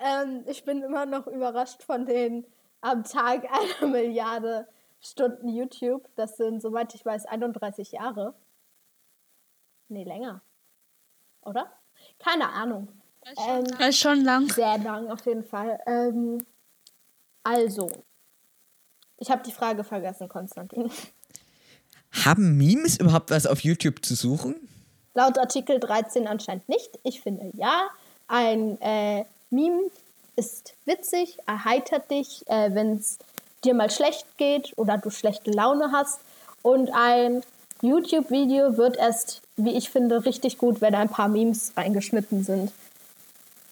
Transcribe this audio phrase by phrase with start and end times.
[0.00, 2.46] Ähm, ich bin immer noch überrascht von den
[2.80, 3.44] am Tag
[3.80, 4.68] einer Milliarde
[5.00, 6.08] Stunden YouTube.
[6.16, 8.34] Das sind, soweit ich weiß, 31 Jahre.
[9.88, 10.42] Nee, länger.
[11.42, 11.72] Oder?
[12.18, 12.88] Keine Ahnung.
[13.48, 14.48] Ähm, das ist schon lang.
[14.48, 15.78] Sehr lang, auf jeden Fall.
[15.86, 16.38] Ähm,
[17.42, 17.90] also,
[19.16, 20.90] ich habe die Frage vergessen, Konstantin.
[22.12, 24.56] Haben Memes überhaupt was auf YouTube zu suchen?
[25.14, 26.98] Laut Artikel 13 anscheinend nicht.
[27.02, 27.88] Ich finde ja.
[28.28, 29.90] Ein äh, Meme
[30.36, 33.18] ist witzig, erheitert dich, äh, wenn es
[33.64, 36.20] dir mal schlecht geht oder du schlechte Laune hast.
[36.62, 37.42] Und ein
[37.82, 42.72] YouTube-Video wird erst, wie ich finde, richtig gut, wenn ein paar Memes reingeschnitten sind.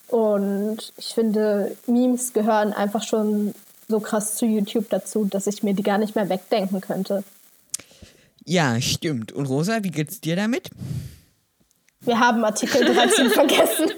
[0.08, 3.54] Und ich finde, Memes gehören einfach schon
[3.88, 7.24] so krass zu YouTube dazu, dass ich mir die gar nicht mehr wegdenken könnte.
[8.46, 9.32] Ja, stimmt.
[9.32, 10.70] Und Rosa, wie geht's dir damit?
[12.00, 13.90] Wir haben Artikel 13 vergessen.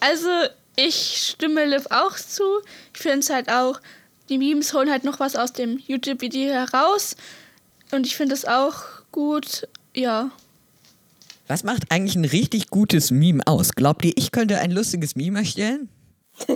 [0.00, 0.28] also,
[0.76, 2.44] ich stimme Liv auch zu.
[2.94, 3.80] Ich finde es halt auch,
[4.28, 7.16] die Memes holen halt noch was aus dem YouTube-Video heraus.
[7.90, 10.30] Und ich finde es auch gut, ja.
[11.48, 13.72] Was macht eigentlich ein richtig gutes Meme aus?
[13.72, 15.88] Glaubt ihr, ich könnte ein lustiges Meme erstellen?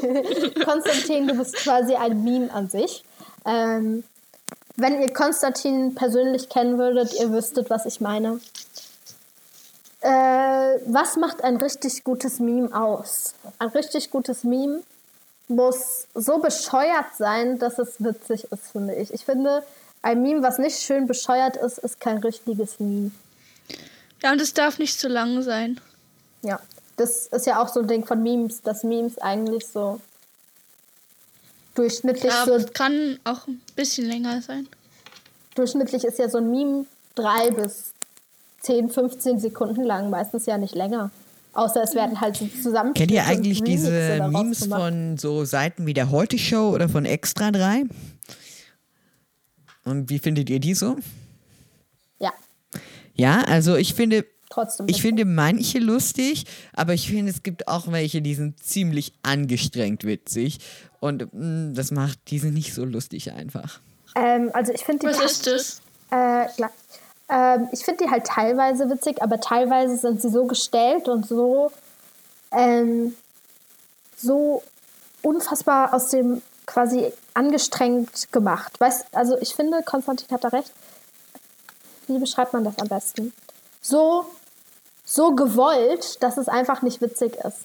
[0.65, 3.03] Konstantin, du bist quasi ein Meme an sich.
[3.45, 4.05] Ähm,
[4.79, 8.41] wenn ihr Konstantin persönlich kennen würdet, ihr wüsstet, was ich meine.
[10.01, 10.09] Äh,
[10.87, 13.35] was macht ein richtig gutes Meme aus?
[13.59, 14.83] Ein richtig gutes Meme
[15.49, 19.13] muss so bescheuert sein, dass es witzig ist, finde ich.
[19.13, 19.65] Ich finde,
[20.03, 23.11] ein Meme, was nicht schön bescheuert ist, ist kein richtiges Meme.
[24.23, 25.81] Ja, und es darf nicht zu lang sein.
[26.43, 26.61] Ja,
[26.97, 30.01] das ist ja auch so ein Ding von Memes, dass Memes eigentlich so
[31.79, 32.55] durchschnittlich ja, so.
[32.55, 34.69] Es kann auch ein bisschen länger sein.
[35.55, 37.93] Durchschnittlich ist ja so ein Meme drei bis
[38.63, 41.11] 10, 15 Sekunden lang, meistens ja nicht länger.
[41.53, 42.95] Außer es werden halt so zusammen.
[42.95, 47.51] Kennt ihr eigentlich diese Memes von so Seiten wie der Heute Show oder von Extra
[47.51, 47.85] 3?
[49.85, 50.97] Und wie findet ihr die so?
[52.21, 52.33] Ja.
[53.15, 57.93] Ja, also ich finde, Trotzdem ich finde manche lustig, aber ich finde, es gibt auch
[57.93, 60.59] welche, die sind ziemlich angestrengt witzig.
[61.01, 63.81] Und mh, mm, das macht diese nicht so lustig einfach.
[64.15, 65.13] Ähm, also ich finde die.
[65.13, 65.81] Was ist das?
[66.11, 66.71] Äh, klar.
[67.29, 71.71] Ähm, ich finde die halt teilweise witzig, aber teilweise sind sie so gestellt und so,
[72.53, 73.15] ähm,
[74.17, 74.63] so
[75.23, 78.81] unfassbar aus dem quasi angestrengt gemacht.
[78.81, 80.73] Weißt, also ich finde, Konstantin hat da recht.
[82.07, 83.33] Wie beschreibt man das am besten?
[83.81, 84.27] So,
[85.09, 87.61] so gewollt, dass es einfach nicht witzig ist.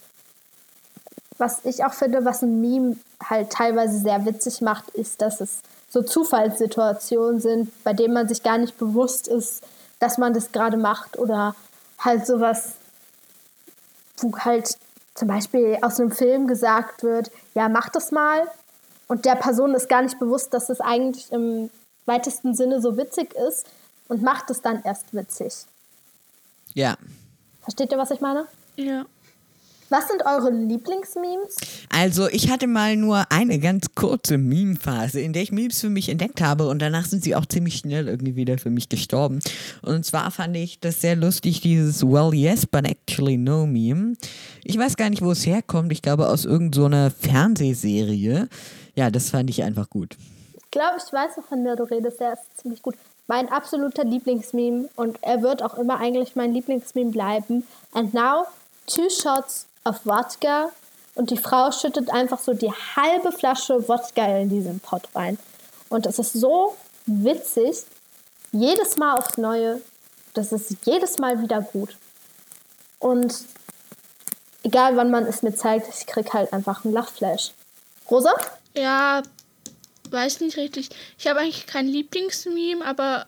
[1.37, 5.59] Was ich auch finde, was ein Meme halt teilweise sehr witzig macht, ist, dass es
[5.89, 9.61] so Zufallssituationen sind, bei denen man sich gar nicht bewusst ist,
[9.99, 11.53] dass man das gerade macht oder
[11.99, 12.75] halt sowas,
[14.17, 14.77] wo halt
[15.13, 18.47] zum Beispiel aus einem Film gesagt wird, ja, mach das mal
[19.09, 21.69] und der Person ist gar nicht bewusst, dass es eigentlich im
[22.05, 23.65] weitesten Sinne so witzig ist
[24.07, 25.53] und macht es dann erst witzig.
[26.73, 26.95] Ja.
[27.63, 28.45] Versteht ihr, was ich meine?
[28.75, 29.05] Ja.
[29.89, 31.55] Was sind eure Lieblingsmemes?
[31.91, 36.09] Also, ich hatte mal nur eine ganz kurze Meme-Phase, in der ich Memes für mich
[36.09, 39.39] entdeckt habe und danach sind sie auch ziemlich schnell irgendwie wieder für mich gestorben.
[39.83, 44.15] Und zwar fand ich das sehr lustig, dieses Well, yes, but actually no Meme.
[44.63, 45.91] Ich weiß gar nicht, wo es herkommt.
[45.91, 48.49] Ich glaube, aus irgendeiner so Fernsehserie.
[48.95, 50.17] Ja, das fand ich einfach gut.
[50.55, 52.19] Ich glaube, ich weiß, wovon du redest.
[52.19, 52.95] Der ist ziemlich gut.
[53.27, 57.67] Mein absoluter Lieblingsmeme und er wird auch immer eigentlich mein Lieblingsmeme bleiben.
[57.93, 58.47] And now,
[58.85, 60.71] two shots of vodka,
[61.15, 65.37] und die Frau schüttet einfach so die halbe Flasche Wodka in diesen Pott rein.
[65.89, 66.75] Und es ist so
[67.05, 67.83] witzig,
[68.51, 69.81] jedes Mal aufs Neue.
[70.33, 71.95] Das ist jedes Mal wieder gut.
[72.97, 73.45] Und
[74.63, 77.51] egal wann man es mir zeigt, ich krieg halt einfach einen Lachflash.
[78.09, 78.33] Rosa?
[78.75, 79.21] Ja,
[80.13, 80.89] weiß nicht richtig.
[81.17, 83.27] Ich habe eigentlich kein Lieblingsmeme, aber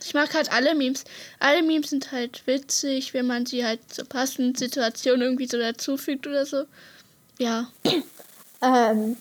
[0.00, 1.04] ich mag halt alle Memes.
[1.38, 6.26] Alle Memes sind halt witzig, wenn man sie halt zur passenden Situation irgendwie so dazufügt
[6.26, 6.64] oder so.
[7.38, 7.68] Ja.
[8.64, 9.16] Ähm,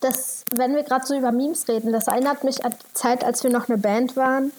[0.00, 3.44] das, wenn wir gerade so über Memes reden, das erinnert mich an die Zeit, als
[3.44, 4.50] wir noch eine Band waren.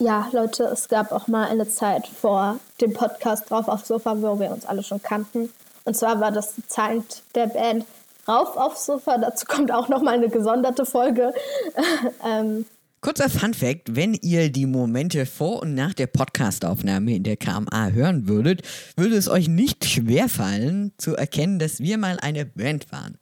[0.00, 4.40] Ja, Leute, es gab auch mal eine Zeit vor dem Podcast drauf aufs Sofa, wo
[4.40, 5.52] wir uns alle schon kannten.
[5.84, 7.84] Und zwar war das die Zeit der Band
[8.28, 9.18] Rauf aufs Sofa.
[9.18, 11.32] Dazu kommt auch noch mal eine gesonderte Folge.
[12.26, 12.66] ähm,
[13.00, 17.90] Kurzer Fun Fact, wenn ihr die Momente vor und nach der Podcastaufnahme in der KMA
[17.90, 18.62] hören würdet,
[18.96, 23.18] würde es euch nicht schwerfallen zu erkennen, dass wir mal eine Band waren.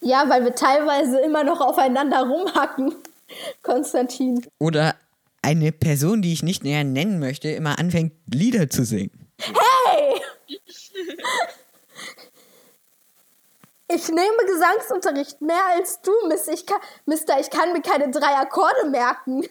[0.00, 2.94] ja, weil wir teilweise immer noch aufeinander rumhacken.
[3.62, 4.44] Konstantin.
[4.58, 4.96] Oder
[5.40, 9.28] eine Person, die ich nicht näher nennen möchte, immer anfängt, Lieder zu singen.
[9.38, 10.20] Hey!
[13.94, 16.48] Ich nehme Gesangsunterricht mehr als du, Miss.
[16.48, 17.38] Ich kann, Mister.
[17.40, 19.44] Ich kann mir keine drei Akkorde merken.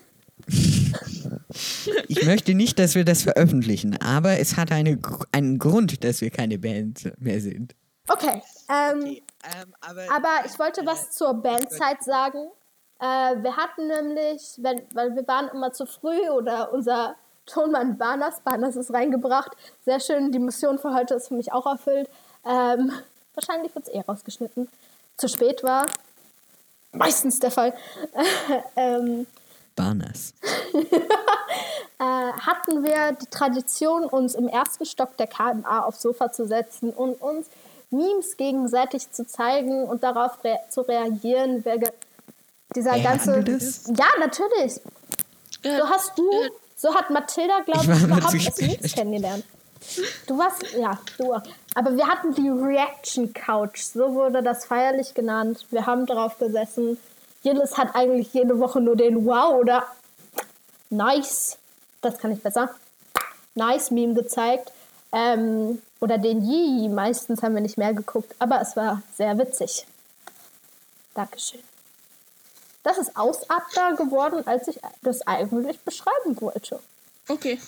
[2.07, 4.99] Ich möchte nicht, dass wir das veröffentlichen, aber es hat eine,
[5.31, 7.75] einen Grund, dass wir keine Band mehr sind.
[8.07, 8.41] Okay.
[8.69, 12.49] Ähm, ähm, aber, aber ich wollte was zur Bandzeit sagen.
[12.99, 17.15] Äh, wir hatten nämlich, wenn, weil wir waren immer zu früh oder unser
[17.45, 19.51] Tonmann Barnas, Barnas ist reingebracht.
[19.85, 22.09] Sehr schön, die Mission für heute ist für mich auch erfüllt.
[22.45, 22.91] Ähm,
[23.33, 24.67] wahrscheinlich wird es eh rausgeschnitten.
[25.17, 25.85] Zu spät war.
[26.93, 27.73] Meistens der Fall.
[28.75, 29.27] ähm,
[29.75, 30.33] Barnas.
[30.73, 36.89] äh, hatten wir die Tradition, uns im ersten Stock der KMA aufs Sofa zu setzen
[36.91, 37.47] und uns
[37.89, 41.63] Memes gegenseitig zu zeigen und darauf rea zu reagieren.
[41.63, 41.91] Wer ge-
[42.75, 43.43] dieser Wer ganze.
[43.97, 44.79] Ja, natürlich.
[45.63, 46.29] So hast du,
[46.75, 48.57] so hat Mathilda, glaube Ich überhaupt das.
[48.61, 49.43] Memes kennengelernt.
[50.27, 51.33] Du warst, ja, du.
[51.73, 55.65] Aber wir hatten die Reaction Couch, so wurde das feierlich genannt.
[55.71, 56.97] Wir haben darauf gesessen.
[57.43, 59.87] Jillis hat eigentlich jede Woche nur den Wow oder
[60.89, 61.57] Nice,
[62.01, 62.75] das kann ich besser,
[63.55, 64.71] Nice Meme gezeigt.
[65.13, 69.85] Ähm, oder den Yee, meistens haben wir nicht mehr geguckt, aber es war sehr witzig.
[71.13, 71.61] Dankeschön.
[72.83, 76.79] Das ist ausarter geworden, als ich das eigentlich beschreiben wollte.
[77.27, 77.59] Okay.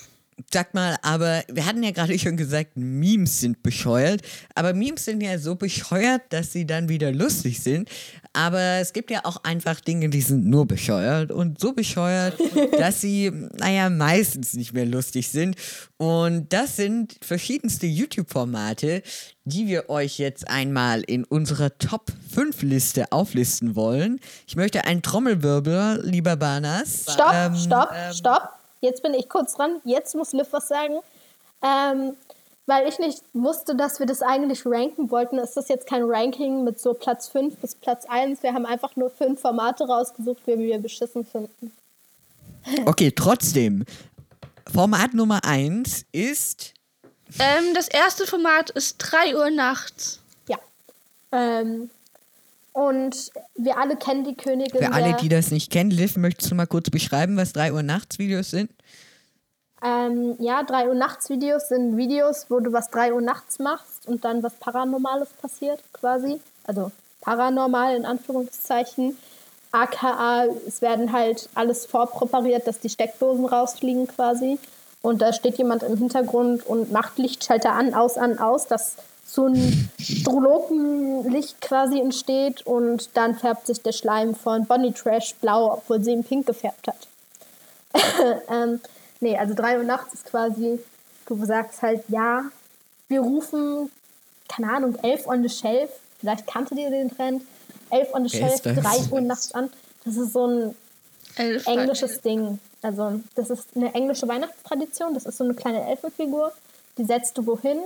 [0.52, 4.22] Sag mal, aber wir hatten ja gerade schon gesagt, Memes sind bescheuert.
[4.56, 7.90] Aber Memes sind ja so bescheuert, dass sie dann wieder lustig sind.
[8.34, 12.36] Aber es gibt ja auch einfach Dinge, die sind nur bescheuert und so bescheuert,
[12.80, 15.56] dass sie, naja, meistens nicht mehr lustig sind.
[15.98, 19.04] Und das sind verschiedenste YouTube-Formate,
[19.46, 24.20] die wir euch jetzt einmal in unserer Top 5 Liste auflisten wollen.
[24.48, 27.06] Ich möchte einen Trommelwirbel, lieber Banas.
[27.10, 28.50] Stopp, Ähm, stopp, stopp.
[28.84, 29.80] Jetzt bin ich kurz dran.
[29.86, 31.00] Jetzt muss Liv was sagen.
[31.62, 32.18] Ähm,
[32.66, 36.66] weil ich nicht wusste, dass wir das eigentlich ranken wollten, ist das jetzt kein Ranking
[36.66, 38.44] mit so Platz 5 bis Platz 1.
[38.44, 41.72] Wir haben einfach nur fünf Formate rausgesucht, die wir beschissen finden.
[42.86, 43.86] Okay, trotzdem.
[44.72, 46.74] Format Nummer 1 ist.
[47.40, 50.20] Ähm, das erste Format ist 3 Uhr nachts.
[50.50, 50.58] Ja.
[51.32, 51.90] Ähm,
[52.74, 54.82] und wir alle kennen die Königin.
[54.82, 57.84] Für alle, die das nicht kennen, Liv, möchtest du mal kurz beschreiben, was 3 Uhr
[57.84, 58.72] nachts Videos sind?
[59.84, 64.08] Ähm, ja, 3 Uhr nachts Videos sind Videos, wo du was 3 Uhr nachts machst
[64.08, 66.40] und dann was Paranormales passiert, quasi.
[66.64, 69.18] Also paranormal in Anführungszeichen.
[69.72, 74.60] AKA, es werden halt alles vorpräpariert, dass die Steckdosen rausfliegen quasi.
[75.02, 79.48] Und da steht jemand im Hintergrund und macht Lichtschalter an, aus, an, aus, dass so
[79.48, 86.04] ein Strobopenlicht quasi entsteht und dann färbt sich der Schleim von Bonnie Trash blau, obwohl
[86.04, 87.08] sie ihn pink gefärbt hat.
[88.50, 88.80] ähm,
[89.20, 90.80] nee, also 3 Uhr nachts ist quasi,
[91.26, 92.44] du sagst halt, ja,
[93.08, 93.92] wir rufen,
[94.48, 95.90] keine Ahnung, 11 on the Shelf,
[96.20, 97.44] vielleicht kanntet ihr den Trend,
[97.90, 98.76] 11 on the Shelf, ist das?
[98.76, 99.70] 3 Uhr nachts an.
[100.06, 100.76] Das ist so ein
[101.36, 102.60] Elf englisches Ding.
[102.82, 105.14] Also, das ist eine englische Weihnachtstradition.
[105.14, 106.52] Das ist so eine kleine Elfenfigur.
[106.98, 107.80] Die setzt du wohin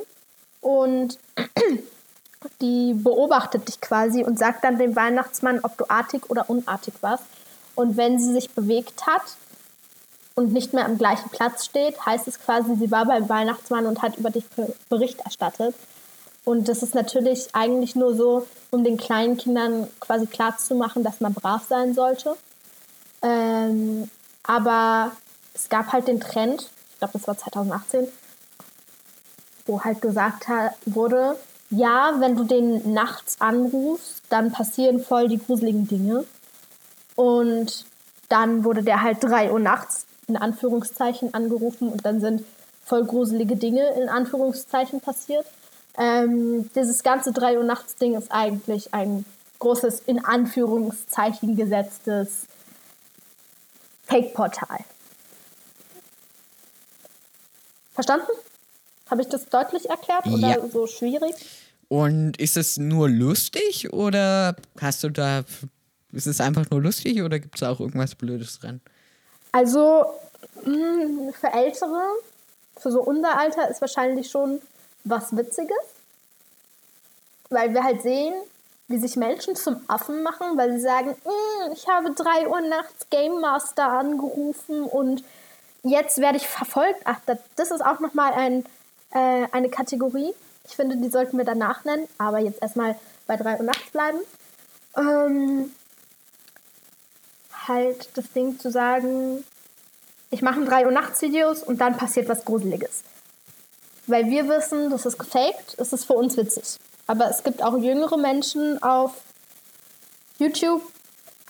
[0.68, 1.18] und
[2.62, 7.24] die beobachtet dich quasi und sagt dann dem Weihnachtsmann, ob du artig oder unartig warst.
[7.76, 9.22] Und wenn sie sich bewegt hat
[10.36, 14.02] und nicht mehr am gleichen Platz steht, heißt es quasi, sie war beim Weihnachtsmann und
[14.02, 15.74] hat über dich Be- Bericht erstattet.
[16.44, 21.34] Und das ist natürlich eigentlich nur so, um den kleinen Kindern quasi klarzumachen, dass man
[21.34, 22.36] brav sein sollte.
[23.22, 24.10] Ähm,
[24.44, 25.12] aber
[25.54, 28.08] es gab halt den Trend, ich glaube, das war 2018,
[29.68, 30.48] wo halt gesagt
[30.86, 31.38] wurde,
[31.70, 36.26] ja, wenn du den nachts anrufst, dann passieren voll die gruseligen Dinge.
[37.16, 37.86] Und
[38.30, 42.44] dann wurde der halt 3 Uhr nachts in Anführungszeichen angerufen und dann sind
[42.84, 45.46] voll gruselige Dinge in Anführungszeichen passiert.
[45.98, 49.26] Ähm, dieses ganze 3 Uhr nachts Ding ist eigentlich ein
[49.60, 52.46] großes in Anführungszeichen gesetztes
[54.06, 54.80] Fake-Portal.
[57.94, 58.32] Verstanden?
[59.10, 60.68] Habe ich das deutlich erklärt oder Ja.
[60.68, 61.36] so schwierig?
[61.90, 65.44] Und ist es nur lustig oder hast du da.
[66.12, 68.82] Ist es einfach nur lustig oder gibt es auch irgendwas Blödes dran?
[69.52, 70.06] Also
[70.66, 72.02] mh, für Ältere,
[72.78, 74.62] für so unser Alter ist wahrscheinlich schon
[75.04, 75.78] was Witziges,
[77.50, 78.34] weil wir halt sehen,
[78.90, 83.10] wie sich Menschen zum Affen machen, weil sie sagen, "Mm, ich habe 3 Uhr nachts
[83.10, 85.24] Game Master angerufen und
[85.84, 87.02] jetzt werde ich verfolgt.
[87.06, 88.66] Ach, das, das ist auch nochmal ein,
[89.12, 90.34] äh, eine Kategorie.
[90.68, 92.96] Ich finde, die sollten wir danach nennen, aber jetzt erstmal
[93.26, 94.20] bei 3 Uhr nachts bleiben.
[94.98, 95.72] Ähm,
[97.68, 99.44] halt das Ding zu sagen,
[100.30, 103.04] ich mache ein 3 Uhr nachts Videos und dann passiert was Gruseliges.
[104.08, 106.78] Weil wir wissen, das ist gefaked, es ist für uns witzig.
[107.08, 109.14] Aber es gibt auch jüngere Menschen auf
[110.38, 110.82] YouTube,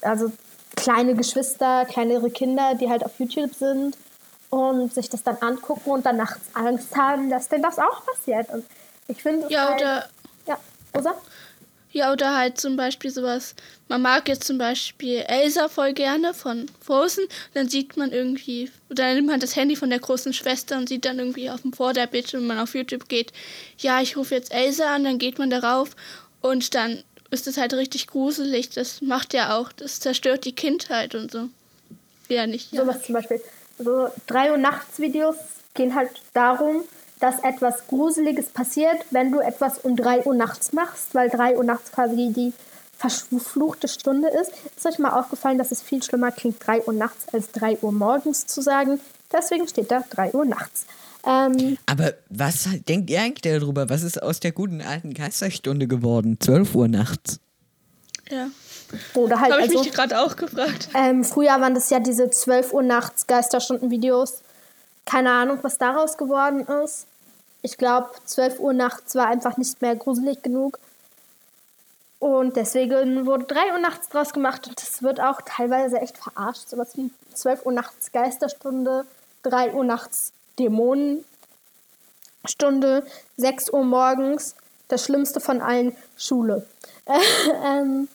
[0.01, 0.31] also
[0.75, 3.97] kleine Geschwister, kleinere Kinder, die halt auf YouTube sind
[4.49, 8.49] und sich das dann angucken und dann nachts Angst haben, dass denn das auch passiert.
[8.49, 8.65] Und
[9.07, 10.09] ich finde Ja, halt, oder,
[10.47, 10.59] Ja,
[10.95, 11.15] Rosa?
[11.91, 13.55] ja, oder halt zum Beispiel sowas.
[13.89, 17.25] Man mag jetzt zum Beispiel Elsa voll gerne von Frozen.
[17.53, 20.87] Dann sieht man irgendwie, oder dann nimmt man das Handy von der großen Schwester und
[20.89, 23.33] sieht dann irgendwie auf dem Vorderbildschirm, wenn man auf YouTube geht,
[23.79, 25.89] ja, ich rufe jetzt Elsa an, dann geht man darauf
[26.41, 28.69] und dann ist es halt richtig gruselig.
[28.69, 31.49] Das macht ja auch, das zerstört die Kindheit und so.
[32.29, 32.71] Ja, nicht.
[32.71, 32.81] Ja.
[32.81, 33.41] Sowas zum Beispiel.
[33.77, 35.35] So 3 Uhr nachts Videos
[35.73, 36.83] gehen halt darum,
[37.19, 41.63] dass etwas Gruseliges passiert, wenn du etwas um 3 Uhr nachts machst, weil 3 Uhr
[41.63, 42.53] nachts quasi die
[42.97, 44.51] verfluchte Stunde ist.
[44.75, 47.91] Ist euch mal aufgefallen, dass es viel schlimmer klingt, 3 Uhr nachts als 3 Uhr
[47.91, 48.99] morgens zu sagen?
[49.31, 50.85] Deswegen steht da 3 Uhr nachts.
[51.25, 53.89] Ähm, Aber was denkt ihr eigentlich darüber?
[53.89, 56.37] Was ist aus der guten alten Geisterstunde geworden?
[56.39, 57.39] 12 Uhr nachts.
[58.29, 58.47] ja.
[59.13, 60.89] Oder halt Habe ich also, mich gerade auch gefragt.
[60.95, 64.41] ähm, früher waren das ja diese 12 Uhr nachts Geisterstunden-Videos.
[65.05, 67.07] Keine Ahnung, was daraus geworden ist.
[67.61, 70.79] Ich glaube, 12 Uhr nachts war einfach nicht mehr gruselig genug.
[72.19, 76.69] Und deswegen wurde 3 Uhr nachts draus gemacht und das wird auch teilweise echt verarscht.
[76.69, 79.05] Sowas wie 12 Uhr nachts Geisterstunde,
[79.43, 81.25] 3 Uhr nachts Dämonenstunde,
[83.37, 84.55] 6 Uhr morgens,
[84.87, 86.65] das Schlimmste von allen, Schule.
[87.65, 88.07] ähm,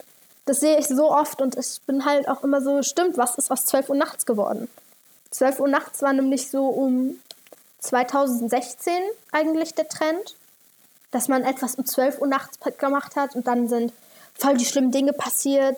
[0.44, 3.50] das sehe ich so oft und ich bin halt auch immer so, stimmt, was ist
[3.50, 4.68] aus 12 Uhr nachts geworden?
[5.30, 7.18] 12 Uhr nachts war nämlich so um
[7.78, 8.92] 2016
[9.30, 10.36] eigentlich der Trend,
[11.10, 13.92] dass man etwas um 12 Uhr nachts gemacht hat und dann sind
[14.34, 15.76] voll die schlimmen Dinge passiert.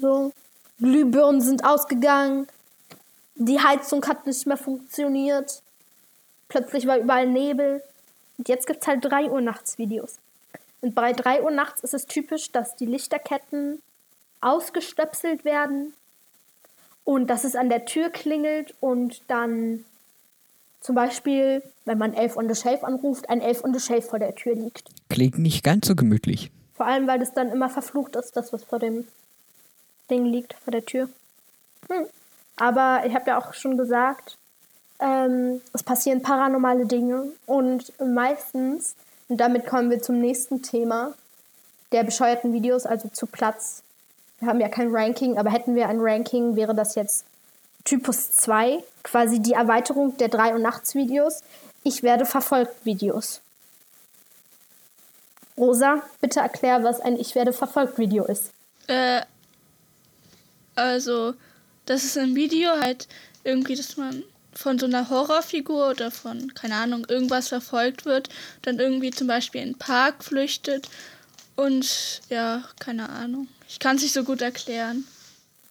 [0.00, 0.32] So,
[0.78, 2.48] Glühbirnen sind ausgegangen,
[3.34, 5.62] die Heizung hat nicht mehr funktioniert,
[6.48, 7.82] plötzlich war überall Nebel.
[8.36, 10.16] Und jetzt gibt es halt 3 Uhr nachts Videos.
[10.80, 13.82] Und bei 3 Uhr nachts ist es typisch, dass die Lichterketten
[14.40, 15.94] ausgestöpselt werden
[17.04, 19.84] und dass es an der Tür klingelt und dann
[20.80, 24.18] zum Beispiel, wenn man Elf on the Shelf anruft, ein Elf on the Shelf vor
[24.18, 24.88] der Tür liegt.
[25.08, 26.52] Klingt nicht ganz so gemütlich.
[26.74, 29.08] Vor allem, weil das dann immer verflucht ist, das, was vor dem
[30.08, 31.08] Ding liegt, vor der Tür.
[31.90, 32.06] Hm.
[32.56, 34.36] Aber ich habe ja auch schon gesagt,
[35.00, 38.94] ähm, es passieren paranormale Dinge und meistens,
[39.28, 41.14] und damit kommen wir zum nächsten Thema,
[41.92, 43.82] der bescheuerten Videos, also zu Platz.
[44.38, 47.24] Wir haben ja kein Ranking, aber hätten wir ein Ranking, wäre das jetzt
[47.84, 51.40] Typus 2, quasi die Erweiterung der 3 und Nachts Videos.
[51.82, 53.40] Ich werde verfolgt Videos.
[55.56, 58.52] Rosa, bitte erklär, was ein Ich werde verfolgt Video ist.
[58.86, 59.22] Äh,
[60.76, 61.34] also,
[61.86, 63.08] das ist ein Video halt
[63.42, 64.22] irgendwie, dass man
[64.54, 68.28] von so einer Horrorfigur oder von, keine Ahnung, irgendwas verfolgt wird,
[68.62, 70.88] dann irgendwie zum Beispiel in den Park flüchtet
[71.56, 73.48] und ja, keine Ahnung.
[73.68, 75.04] Ich kann es nicht so gut erklären.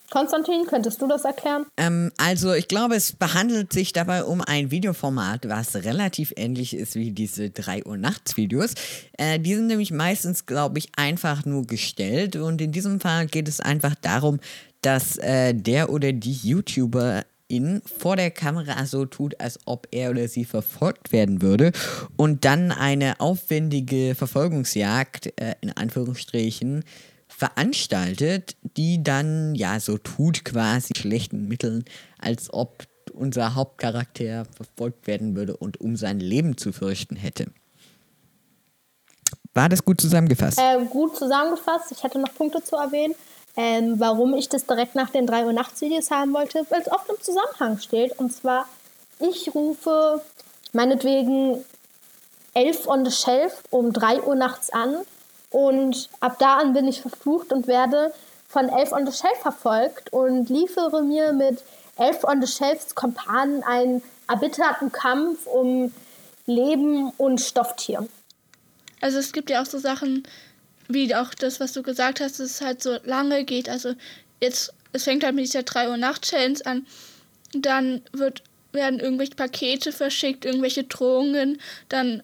[0.10, 1.65] Konstantin, könntest du das erklären?
[1.75, 6.96] Ähm, also ich glaube, es behandelt sich dabei um ein Videoformat, was relativ ähnlich ist
[6.96, 8.74] wie diese 3 Uhr nachts Videos.
[9.17, 13.50] Äh, die sind nämlich meistens, glaube ich, einfach nur gestellt und in diesem Fall geht
[13.50, 14.39] es einfach darum,
[14.81, 20.12] dass äh, der oder die YouTuber in vor der Kamera so tut, als ob er
[20.12, 21.72] oder sie verfolgt werden würde
[22.16, 26.84] und dann eine aufwendige Verfolgungsjagd äh, in Anführungsstrichen
[27.27, 31.86] veranstaltet, die dann ja so tut quasi schlechten Mitteln,
[32.20, 37.48] als ob unser Hauptcharakter verfolgt werden würde und um sein Leben zu fürchten hätte.
[39.54, 40.60] War das gut zusammengefasst?
[40.60, 41.92] Äh, gut zusammengefasst.
[41.92, 43.16] Ich hätte noch Punkte zu erwähnen.
[43.57, 46.91] Ähm, warum ich das direkt nach den 3 Uhr nachts Videos haben wollte, weil es
[46.91, 48.17] oft im Zusammenhang steht.
[48.19, 48.67] Und zwar,
[49.19, 50.21] ich rufe
[50.73, 51.65] meinetwegen
[52.53, 54.97] 11 on the shelf um 3 Uhr nachts an
[55.49, 58.13] und ab da an bin ich verflucht und werde
[58.47, 61.63] von 11 on the shelf verfolgt und liefere mir mit
[61.97, 65.93] 11 on the shelfs Kompanen einen erbitterten Kampf um
[66.45, 68.07] Leben und Stofftier.
[69.01, 70.23] Also es gibt ja auch so Sachen,
[70.88, 73.70] wie auch das, was du gesagt hast, dass es halt so lange geht.
[73.70, 73.94] Also
[74.41, 76.86] jetzt, es fängt halt mit dieser 3 Uhr Nacht Challenge an.
[77.53, 82.24] Dann wird, werden irgendwelche Pakete verschickt, irgendwelche Drohungen, dann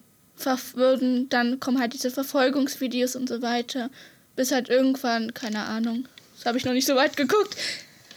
[0.74, 3.90] würden, dann kommen halt diese Verfolgungsvideos und so weiter.
[4.36, 6.08] Bis halt irgendwann, keine Ahnung.
[6.36, 7.56] Das habe ich noch nicht so weit geguckt.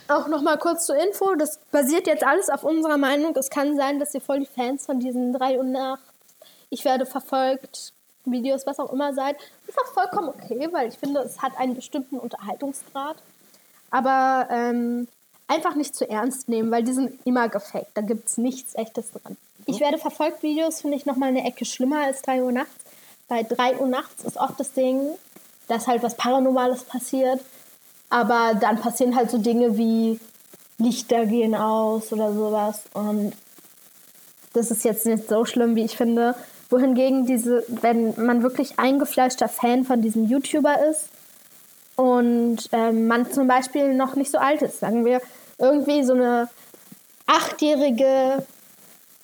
[0.07, 3.35] Auch noch mal kurz zur Info, das basiert jetzt alles auf unserer Meinung.
[3.35, 6.01] Es kann sein, dass ihr voll die Fans von diesen 3 Uhr Nacht,
[6.69, 7.93] ich werde verfolgt,
[8.31, 9.37] Videos, was auch immer seid.
[9.67, 13.17] Ist auch vollkommen okay, weil ich finde, es hat einen bestimmten Unterhaltungsgrad.
[13.89, 15.07] Aber ähm,
[15.47, 17.91] einfach nicht zu ernst nehmen, weil die sind immer gefaked.
[17.93, 19.37] Da gibt es nichts Echtes dran.
[19.65, 22.71] Ich werde verfolgt Videos, finde ich nochmal eine Ecke schlimmer als 3 Uhr nachts.
[23.27, 25.01] Bei 3 Uhr nachts ist oft das Ding,
[25.67, 27.41] dass halt was Paranormales passiert.
[28.09, 30.19] Aber dann passieren halt so Dinge wie
[30.77, 32.83] Lichter gehen aus oder sowas.
[32.93, 33.33] Und
[34.53, 36.35] das ist jetzt nicht so schlimm, wie ich finde.
[36.69, 41.09] Wohingegen diese, wenn man wirklich eingefleischter Fan von diesem YouTuber ist
[41.95, 45.21] und ähm, man zum Beispiel noch nicht so alt ist, sagen wir,
[45.57, 46.49] irgendwie so eine
[47.25, 48.45] achtjährige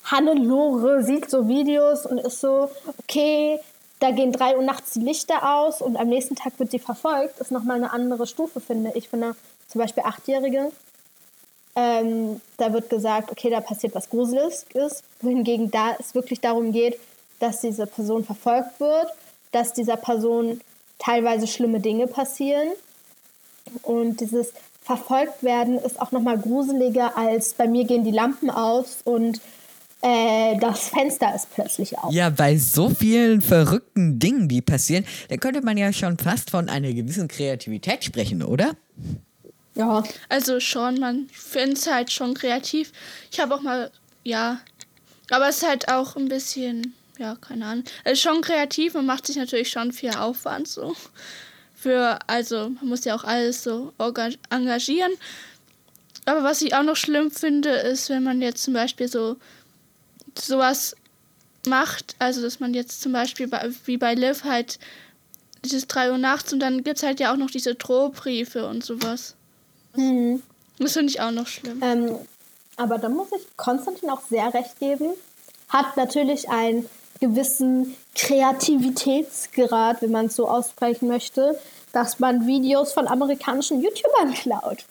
[0.05, 2.69] Hannelore sieht so Videos und ist so,
[2.99, 3.59] okay,
[3.99, 7.39] da gehen drei Uhr nachts die Lichter aus und am nächsten Tag wird sie verfolgt,
[7.39, 9.07] ist nochmal eine andere Stufe, finde ich.
[9.07, 9.35] Finde
[9.69, 10.71] zum Beispiel Achtjährige,
[11.75, 16.99] ähm, da wird gesagt, okay, da passiert was Gruseliges, wohingegen da es wirklich darum geht,
[17.43, 19.07] dass diese Person verfolgt wird,
[19.51, 20.61] dass dieser Person
[20.97, 22.69] teilweise schlimme Dinge passieren.
[23.81, 28.97] Und dieses verfolgt werden ist auch nochmal gruseliger als bei mir gehen die Lampen aus
[29.03, 29.39] und
[30.01, 32.11] äh, das Fenster ist plötzlich auf.
[32.11, 36.67] Ja, bei so vielen verrückten Dingen, die passieren, da könnte man ja schon fast von
[36.67, 38.75] einer gewissen Kreativität sprechen, oder?
[39.75, 40.03] Ja.
[40.27, 42.91] Also schon, man findet es halt schon kreativ.
[43.31, 43.91] Ich habe auch mal,
[44.23, 44.59] ja,
[45.29, 47.83] aber es ist halt auch ein bisschen ja, keine Ahnung.
[48.03, 50.95] Es ist schon kreativ und macht sich natürlich schon viel Aufwand so.
[51.75, 53.93] Für, also, man muss ja auch alles so
[54.49, 55.11] engagieren.
[56.25, 59.35] Aber was ich auch noch schlimm finde, ist, wenn man jetzt zum Beispiel so
[60.37, 60.95] sowas
[61.67, 64.79] macht, also dass man jetzt zum Beispiel bei, wie bei Liv halt
[65.63, 68.83] dieses 3 Uhr nachts und dann gibt es halt ja auch noch diese Drohbriefe und
[68.83, 69.35] sowas.
[69.95, 70.41] Mhm.
[70.79, 71.81] Das finde ich auch noch schlimm.
[71.83, 72.17] Ähm,
[72.75, 75.13] aber da muss ich Konstantin auch sehr recht geben.
[75.69, 76.85] Hat natürlich ein
[77.19, 81.59] gewissen Kreativitätsgrad, wenn man es so aussprechen möchte,
[81.91, 84.85] dass man Videos von amerikanischen YouTubern klaut.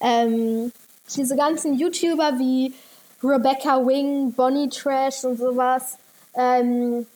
[0.00, 0.72] Ähm,
[1.14, 2.74] diese ganzen YouTuber wie
[3.22, 5.98] Rebecca Wing, Bonnie Trash und sowas
[6.34, 7.06] ähm,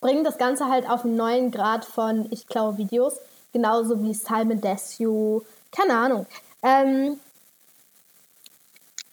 [0.00, 3.14] bringen das Ganze halt auf einen neuen Grad von ich klaue Videos,
[3.52, 6.26] genauso wie Simon Desue, keine Ahnung.
[6.62, 7.18] Ähm,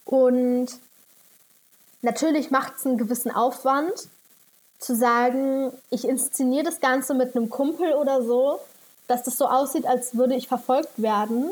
[0.06, 0.67] und
[2.02, 4.10] natürlich macht es einen gewissen Aufwand,
[4.82, 8.60] zu sagen, ich inszeniere das Ganze mit einem Kumpel oder so,
[9.08, 11.52] dass das so aussieht, als würde ich verfolgt werden.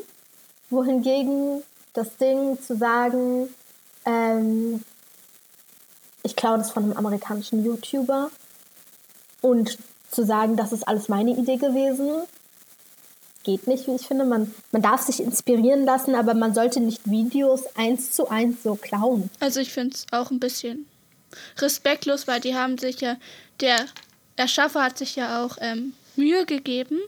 [0.70, 1.64] Wohingegen
[1.94, 3.54] das Ding zu sagen,
[4.06, 4.84] ähm,
[6.24, 8.30] ich klaue das von einem amerikanischen YouTuber
[9.42, 9.78] und
[10.12, 12.24] zu sagen, das ist alles meine Idee gewesen,
[13.44, 14.26] geht nicht, wie ich finde.
[14.26, 18.76] Man, man darf sich inspirieren lassen, aber man sollte nicht Videos eins zu eins so
[18.76, 19.30] klauen.
[19.40, 20.88] Also ich finde es auch ein bisschen
[21.58, 23.18] respektlos, weil die haben sich ja,
[23.60, 23.86] der
[24.36, 27.00] Erschaffer hat sich ja auch ähm, Mühe gegeben,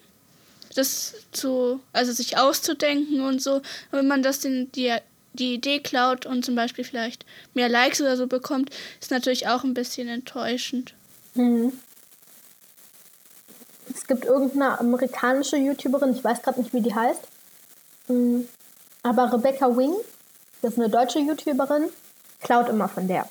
[0.76, 3.56] das zu, also sich auszudenken und so.
[3.56, 4.94] Und wenn man das in die,
[5.34, 9.64] die Idee klaut und zum Beispiel vielleicht mehr Likes oder so bekommt, ist natürlich auch
[9.64, 10.94] ein bisschen enttäuschend.
[11.36, 11.74] Mhm.
[13.94, 17.22] Es gibt irgendeine amerikanische YouTuberin, ich weiß gerade nicht, wie die heißt,
[18.08, 18.48] mhm.
[19.04, 19.94] aber Rebecca Wing,
[20.62, 21.90] das ist eine deutsche YouTuberin,
[22.42, 23.28] klaut immer von der.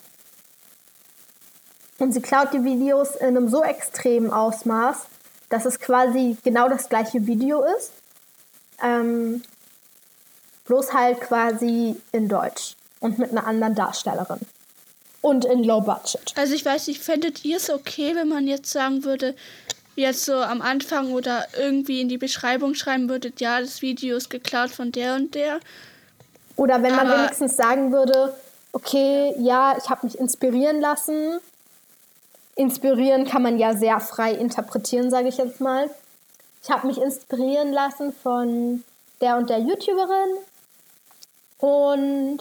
[2.01, 5.05] Und sie klaut die Videos in einem so extremen Ausmaß,
[5.49, 7.91] dass es quasi genau das gleiche Video ist.
[8.83, 9.43] Ähm,
[10.65, 14.39] bloß halt quasi in Deutsch und mit einer anderen Darstellerin.
[15.21, 16.33] Und in Low Budget.
[16.35, 19.35] Also ich weiß nicht, fändet ihr es okay, wenn man jetzt sagen würde,
[19.95, 24.31] jetzt so am Anfang oder irgendwie in die Beschreibung schreiben würdet, ja, das Video ist
[24.31, 25.59] geklaut von der und der?
[26.55, 28.35] Oder wenn man Aber wenigstens sagen würde,
[28.71, 31.39] okay, ja, ich habe mich inspirieren lassen
[32.55, 35.89] inspirieren kann man ja sehr frei interpretieren, sage ich jetzt mal.
[36.63, 38.83] Ich habe mich inspirieren lassen von
[39.19, 40.37] der und der YouTuberin
[41.57, 42.39] und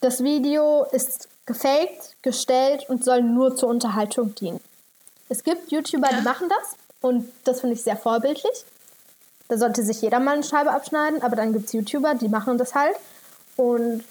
[0.00, 4.60] das Video ist gefaked, gestellt und soll nur zur Unterhaltung dienen.
[5.28, 6.18] Es gibt YouTuber, ja.
[6.18, 8.64] die machen das und das finde ich sehr vorbildlich.
[9.48, 12.58] Da sollte sich jeder mal eine Scheibe abschneiden, aber dann gibt es YouTuber, die machen
[12.58, 12.96] das halt
[13.56, 14.04] und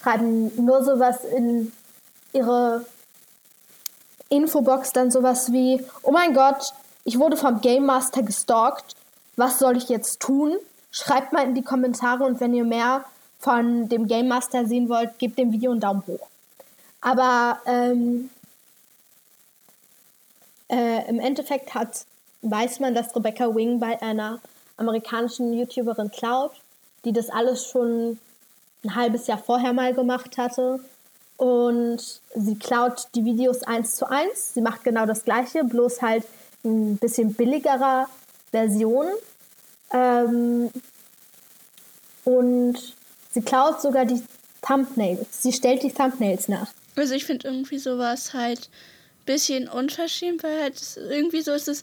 [0.00, 1.72] schreiben nur sowas in
[2.32, 2.84] ihre
[4.30, 6.72] Infobox, dann sowas wie, oh mein Gott,
[7.04, 8.96] ich wurde vom Game Master gestalkt,
[9.36, 10.56] was soll ich jetzt tun?
[10.90, 13.04] Schreibt mal in die Kommentare und wenn ihr mehr
[13.38, 16.28] von dem Game Master sehen wollt, gebt dem Video einen Daumen hoch.
[17.00, 18.30] Aber ähm,
[20.68, 22.04] äh, im Endeffekt hat,
[22.42, 24.40] weiß man, dass Rebecca Wing bei einer
[24.76, 26.52] amerikanischen YouTuberin klaut,
[27.04, 28.18] die das alles schon
[28.84, 30.80] ein halbes Jahr vorher mal gemacht hatte.
[31.40, 34.52] Und sie klaut die Videos eins zu eins.
[34.52, 36.24] Sie macht genau das gleiche, bloß halt
[36.66, 38.10] ein bisschen billigerer
[38.50, 39.06] Version.
[39.90, 40.70] Ähm,
[42.24, 42.94] und
[43.30, 44.22] sie klaut sogar die
[44.60, 45.42] Thumbnails.
[45.42, 46.68] Sie stellt die Thumbnails nach.
[46.94, 48.68] Also ich finde irgendwie sowas halt
[49.20, 51.82] ein bisschen unverschämt, weil halt irgendwie so ist es,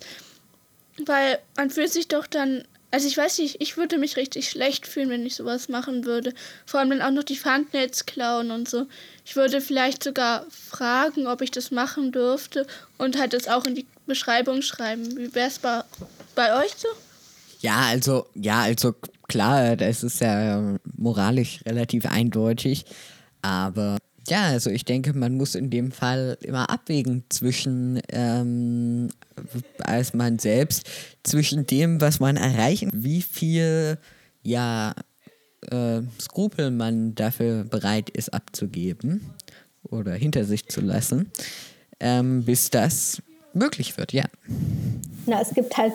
[1.04, 4.88] weil man fühlt sich doch dann, also ich weiß nicht, ich würde mich richtig schlecht
[4.88, 6.34] fühlen, wenn ich sowas machen würde.
[6.66, 8.88] Vor allem dann auch noch die Thumbnails klauen und so.
[9.26, 12.66] Ich würde vielleicht sogar fragen, ob ich das machen dürfte
[12.98, 15.18] und halt das auch in die Beschreibung schreiben.
[15.18, 15.82] Wie wäre es bei,
[16.34, 16.88] bei euch so?
[17.60, 18.96] Ja, also, ja, also
[19.28, 22.86] klar, das ist ja moralisch relativ eindeutig.
[23.42, 23.98] Aber
[24.30, 29.10] ja, also ich denke, man muss in dem Fall immer abwägen zwischen, ähm,
[29.80, 30.88] als man selbst,
[31.24, 33.98] zwischen dem, was man erreichen, wie viel,
[34.44, 34.94] ja,
[35.70, 39.22] äh, Skrupel man dafür bereit ist abzugeben
[39.84, 41.32] oder hinter sich zu lassen,
[42.00, 43.22] ähm, bis das
[43.54, 44.26] möglich wird, ja.
[45.26, 45.94] Na, es gibt halt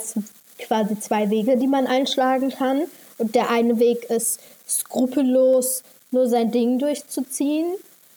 [0.59, 2.83] quasi zwei Wege, die man einschlagen kann.
[3.19, 7.67] Und der eine Weg ist skrupellos nur sein Ding durchzuziehen,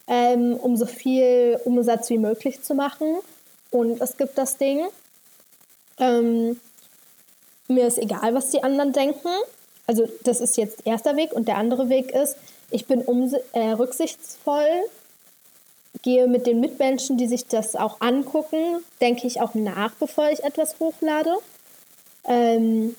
[0.08, 3.18] ähm, um so viel Umsatz wie möglich zu machen.
[3.72, 4.86] Und es gibt das Ding,
[6.00, 6.60] ähm,
[7.68, 9.30] mir ist egal, was die anderen denken.
[9.88, 11.34] Also das ist jetzt erster Weg.
[11.34, 12.38] Und der andere Weg ist,
[12.72, 13.02] ich bin
[13.54, 14.68] äh, rücksichtsvoll,
[16.02, 20.44] gehe mit den Mitmenschen, die sich das auch angucken, denke ich auch nach, bevor ich
[20.44, 21.36] etwas hochlade.
[22.26, 22.96] Ähm,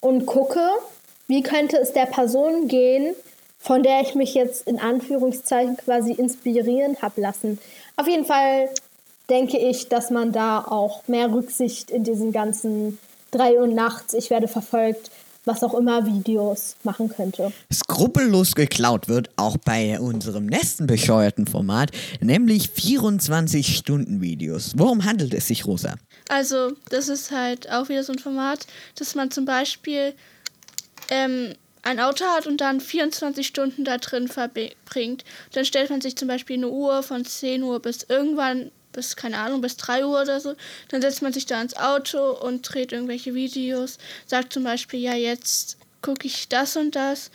[0.00, 0.68] und gucke,
[1.28, 3.14] wie könnte es der Person gehen,
[3.62, 7.58] von der ich mich jetzt in Anführungszeichen quasi inspirieren habe lassen.
[7.96, 8.68] Auf jeden Fall
[9.30, 12.98] denke ich, dass man da auch mehr Rücksicht in diesen ganzen
[13.30, 15.10] drei Uhr nachts, ich werde verfolgt,
[15.44, 17.52] was auch immer Videos machen könnte.
[17.72, 24.74] Skrupellos geklaut wird auch bei unserem nächsten bescheuerten Format, nämlich 24-Stunden-Videos.
[24.76, 25.94] Worum handelt es sich, Rosa?
[26.28, 30.14] Also, das ist halt auch wieder so ein Format, dass man zum Beispiel
[31.10, 35.24] ähm, ein Auto hat und dann 24 Stunden da drin verbringt.
[35.52, 39.38] Dann stellt man sich zum Beispiel eine Uhr von 10 Uhr bis irgendwann, bis, keine
[39.38, 40.54] Ahnung, bis 3 Uhr oder so.
[40.88, 43.98] Dann setzt man sich da ins Auto und dreht irgendwelche Videos.
[44.26, 47.30] Sagt zum Beispiel, ja, jetzt gucke ich das und das.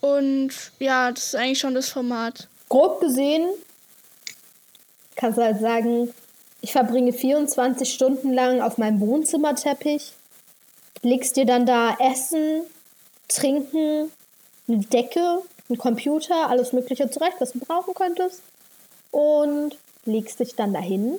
[0.00, 2.48] Und ja, das ist eigentlich schon das Format.
[2.68, 3.48] Grob gesehen
[5.16, 6.12] kannst du halt sagen,
[6.60, 10.12] ich verbringe 24 Stunden lang auf meinem Wohnzimmerteppich,
[11.02, 12.62] legst dir dann da Essen,
[13.28, 14.10] Trinken,
[14.68, 18.42] eine Decke, ein Computer, alles Mögliche zurecht, was du brauchen könntest.
[19.10, 21.18] Und legst dich dann dahin,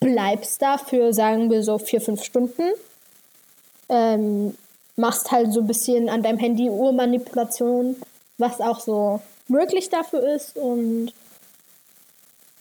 [0.00, 2.62] bleibst da für, sagen wir so, vier, fünf Stunden.
[3.88, 4.54] Ähm,
[4.96, 7.96] machst halt so ein bisschen an deinem Handy Uhrmanipulation,
[8.36, 10.56] was auch so möglich dafür ist.
[10.56, 11.12] Und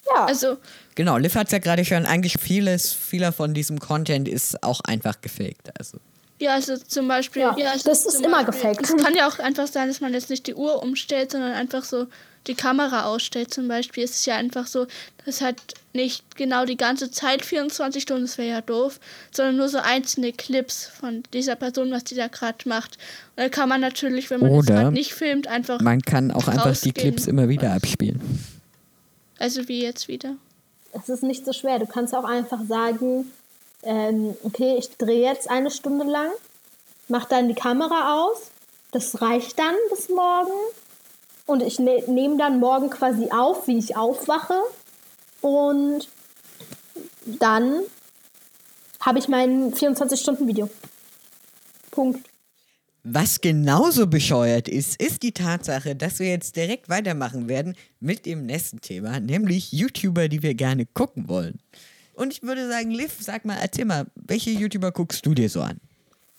[0.08, 0.26] ja.
[0.26, 0.58] Also.
[0.96, 4.82] Genau, Liv hat es ja gerade schon, eigentlich vieles, vieler von diesem Content ist auch
[4.82, 5.72] einfach gefaked.
[5.78, 5.98] Also.
[6.39, 7.41] Ja, also zum Beispiel.
[7.41, 8.82] Ja, ja also das ist immer gefaked.
[8.82, 11.84] Es kann ja auch einfach sein, dass man jetzt nicht die Uhr umstellt, sondern einfach
[11.84, 12.08] so
[12.45, 13.54] die Kamera ausstellt.
[13.54, 14.88] Zum Beispiel ist es ja einfach so,
[15.26, 15.60] dass halt
[15.93, 19.00] nicht genau die ganze Zeit 24 Stunden, das wäre ja doof,
[19.32, 22.97] sondern nur so einzelne Clips von dieser Person, was die da gerade macht.
[23.36, 25.82] Und dann kann man natürlich, wenn man Oder das nicht filmt, einfach.
[25.82, 28.21] Man kann auch einfach die Clips immer wieder abspielen.
[29.39, 30.36] Also wie jetzt wieder?
[30.93, 31.80] Es ist nicht so schwer.
[31.80, 33.32] Du kannst auch einfach sagen,
[33.84, 36.32] ähm, okay, ich drehe jetzt eine Stunde lang,
[37.08, 38.52] mache dann die Kamera aus,
[38.92, 40.52] das reicht dann bis morgen
[41.46, 44.60] und ich ne nehme dann morgen quasi auf, wie ich aufwache
[45.42, 46.08] und
[47.26, 47.82] dann
[49.00, 50.70] habe ich mein 24-Stunden-Video.
[51.92, 52.28] Punkt.
[53.04, 58.46] Was genauso bescheuert ist, ist die Tatsache, dass wir jetzt direkt weitermachen werden mit dem
[58.46, 61.60] nächsten Thema, nämlich YouTuber, die wir gerne gucken wollen.
[62.18, 65.62] Und ich würde sagen, Liv, sag mal, erzähl mal, welche YouTuber guckst du dir so
[65.62, 65.80] an?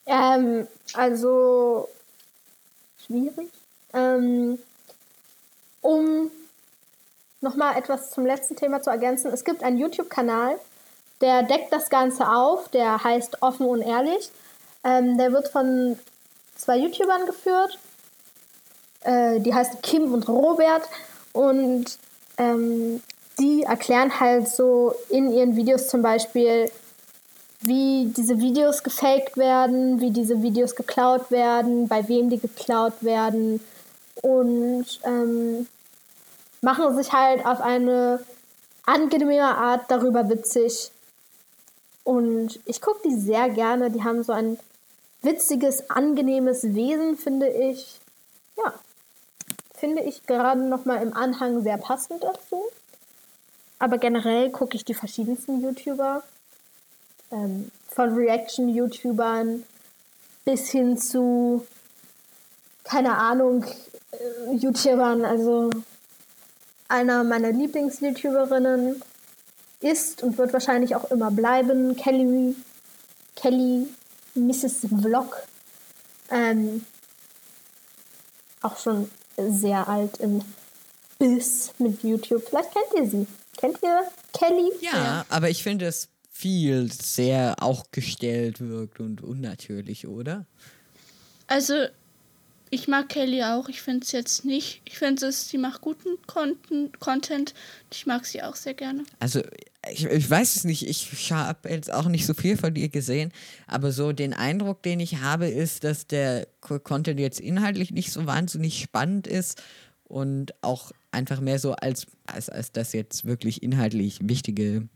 [0.06, 1.88] Ähm, also
[3.06, 3.48] schwierig.
[3.94, 4.58] Ähm,
[5.80, 6.30] um
[7.40, 9.32] nochmal etwas zum letzten Thema zu ergänzen.
[9.32, 10.58] Es gibt einen YouTube-Kanal,
[11.20, 14.30] der deckt das Ganze auf, der heißt Offen und Ehrlich.
[14.82, 15.96] Ähm, der wird von
[16.56, 17.78] zwei YouTubern geführt.
[19.02, 20.82] Äh, die heißen Kim und Robert.
[21.32, 21.98] Und
[22.36, 23.00] ähm,
[23.38, 26.70] die erklären halt so in ihren Videos zum Beispiel,
[27.60, 33.60] wie diese Videos gefaked werden, wie diese Videos geklaut werden, bei wem die geklaut werden
[34.22, 35.66] und ähm,
[36.60, 38.20] machen sich halt auf eine
[38.86, 40.90] angenehme Art darüber witzig.
[42.04, 43.90] Und ich gucke die sehr gerne.
[43.90, 44.58] Die haben so ein
[45.22, 48.00] witziges, angenehmes Wesen, finde ich.
[48.56, 48.72] Ja,
[49.74, 52.62] finde ich gerade nochmal im Anhang sehr passend dazu.
[53.78, 56.22] Aber generell gucke ich die verschiedensten YouTuber.
[57.30, 59.64] Ähm, von Reaction-YouTubern
[60.44, 61.66] bis hin zu,
[62.84, 63.64] keine Ahnung,
[64.12, 65.24] äh, YouTubern.
[65.24, 65.70] Also
[66.88, 69.02] einer meiner Lieblings-YouTuberinnen
[69.80, 72.56] ist und wird wahrscheinlich auch immer bleiben, Kelly,
[73.36, 73.86] Kelly
[74.34, 74.86] Mrs.
[75.00, 75.36] Vlog.
[76.30, 76.84] Ähm,
[78.62, 80.42] auch schon sehr alt im
[81.18, 82.42] Biss mit YouTube.
[82.48, 83.26] Vielleicht kennt ihr sie.
[83.58, 84.70] Kennt ihr Kelly?
[84.80, 85.26] Ja, ja.
[85.28, 90.46] aber ich finde es viel sehr auch gestellt wirkt und unnatürlich, oder?
[91.48, 91.74] Also,
[92.70, 93.68] ich mag Kelly auch.
[93.68, 94.82] Ich finde es jetzt nicht.
[94.84, 96.18] Ich finde es, sie macht guten
[97.00, 97.54] Content.
[97.92, 99.02] Ich mag sie auch sehr gerne.
[99.18, 99.42] Also,
[99.90, 100.86] ich, ich weiß es nicht.
[100.86, 103.32] Ich habe jetzt auch nicht so viel von ihr gesehen.
[103.66, 108.26] Aber so den Eindruck, den ich habe, ist, dass der Content jetzt inhaltlich nicht so
[108.26, 109.60] wahnsinnig spannend ist
[110.04, 114.88] und auch einfach mehr so als, als, als das jetzt wirklich inhaltlich wichtige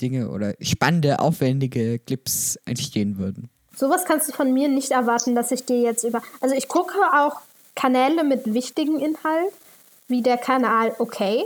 [0.00, 3.48] Dinge oder spannende, aufwendige Clips entstehen würden.
[3.74, 6.22] Sowas kannst du von mir nicht erwarten, dass ich dir jetzt über.
[6.40, 7.40] Also ich gucke auch
[7.74, 9.52] Kanäle mit wichtigen Inhalt,
[10.08, 11.44] wie der Kanal Okay.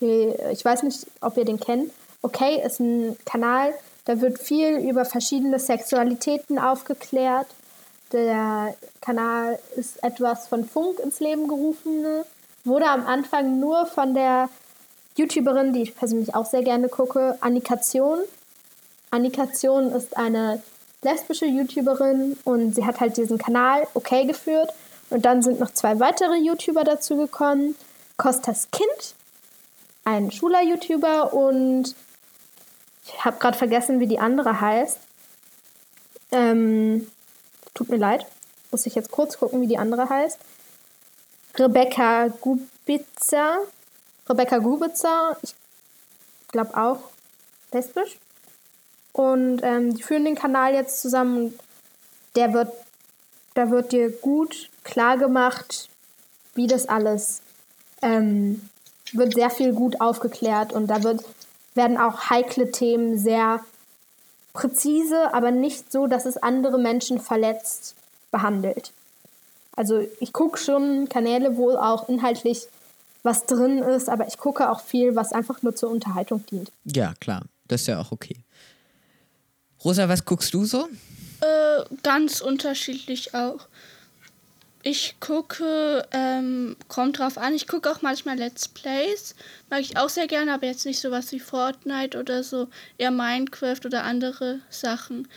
[0.00, 1.90] Ich weiß nicht, ob ihr den kennt.
[2.22, 3.74] Okay ist ein Kanal,
[4.06, 7.46] da wird viel über verschiedene Sexualitäten aufgeklärt.
[8.12, 12.04] Der Kanal ist etwas von Funk ins Leben gerufen,
[12.64, 14.48] wurde am Anfang nur von der
[15.16, 18.18] YouTuberin, die ich persönlich auch sehr gerne gucke, Annikation.
[19.10, 20.62] Annikation ist eine
[21.02, 24.72] lesbische YouTuberin und sie hat halt diesen Kanal okay geführt.
[25.08, 27.74] Und dann sind noch zwei weitere YouTuber dazu gekommen.
[28.16, 29.14] Kostas Kind,
[30.04, 31.94] ein Schüler-YouTuber und
[33.06, 34.98] ich habe gerade vergessen, wie die andere heißt.
[36.32, 37.10] Ähm,
[37.74, 38.26] tut mir leid,
[38.70, 40.38] muss ich jetzt kurz gucken, wie die andere heißt.
[41.56, 43.58] Rebecca Gubitzer.
[44.28, 45.54] Rebecca Gubitzer, ich
[46.48, 47.00] glaube auch
[47.72, 48.18] lesbisch.
[49.12, 51.58] Und ähm, die führen den Kanal jetzt zusammen.
[52.36, 52.72] Der wird,
[53.54, 55.88] da wird dir gut klar gemacht,
[56.54, 57.42] wie das alles
[58.02, 58.68] ähm,
[59.12, 61.24] wird sehr viel gut aufgeklärt und da wird,
[61.74, 63.60] werden auch heikle Themen sehr
[64.60, 67.94] präzise, aber nicht so, dass es andere Menschen verletzt
[68.30, 68.92] behandelt.
[69.74, 72.66] Also ich gucke schon Kanäle, wo auch inhaltlich
[73.22, 76.70] was drin ist, aber ich gucke auch viel, was einfach nur zur Unterhaltung dient.
[76.84, 77.42] Ja, klar.
[77.68, 78.36] Das ist ja auch okay.
[79.82, 80.88] Rosa, was guckst du so?
[81.40, 83.66] Äh, ganz unterschiedlich auch.
[84.82, 89.34] Ich gucke, ähm, kommt drauf an, ich gucke auch manchmal Let's Plays.
[89.68, 93.80] Mag ich auch sehr gerne, aber jetzt nicht sowas wie Fortnite oder so, eher Minecraft
[93.84, 95.28] oder andere Sachen.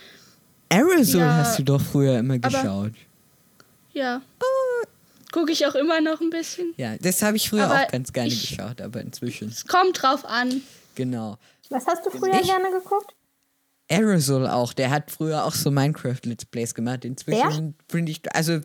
[0.69, 2.63] Aerosol ja, hast du doch früher immer geschaut.
[2.65, 2.91] Aber,
[3.91, 4.21] ja.
[4.41, 4.87] Oh.
[5.33, 6.73] Gucke ich auch immer noch ein bisschen.
[6.77, 9.49] Ja, das habe ich früher aber auch ganz gerne ich, geschaut, aber inzwischen.
[9.49, 10.61] Es kommt drauf an.
[10.95, 11.37] Genau.
[11.69, 13.13] Was hast du früher ich, gerne geguckt?
[13.89, 17.03] Aerosol auch, der hat früher auch so Minecraft Let's Plays gemacht.
[17.03, 18.61] Inzwischen finde ich, also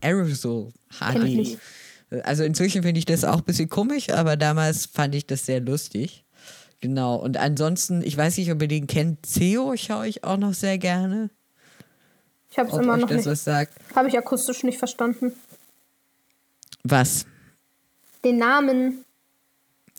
[0.00, 1.58] Aerosol HD.
[2.22, 5.60] Also inzwischen finde ich das auch ein bisschen komisch, aber damals fand ich das sehr
[5.60, 6.24] lustig.
[6.80, 7.16] Genau.
[7.16, 10.78] Und ansonsten, ich weiß nicht, ob ihr den kennt, CEO schaue ich auch noch sehr
[10.78, 11.30] gerne.
[12.50, 13.68] Ich habe es immer noch das nicht.
[13.94, 15.32] Habe ich akustisch nicht verstanden.
[16.82, 17.26] Was?
[18.24, 19.04] Den Namen.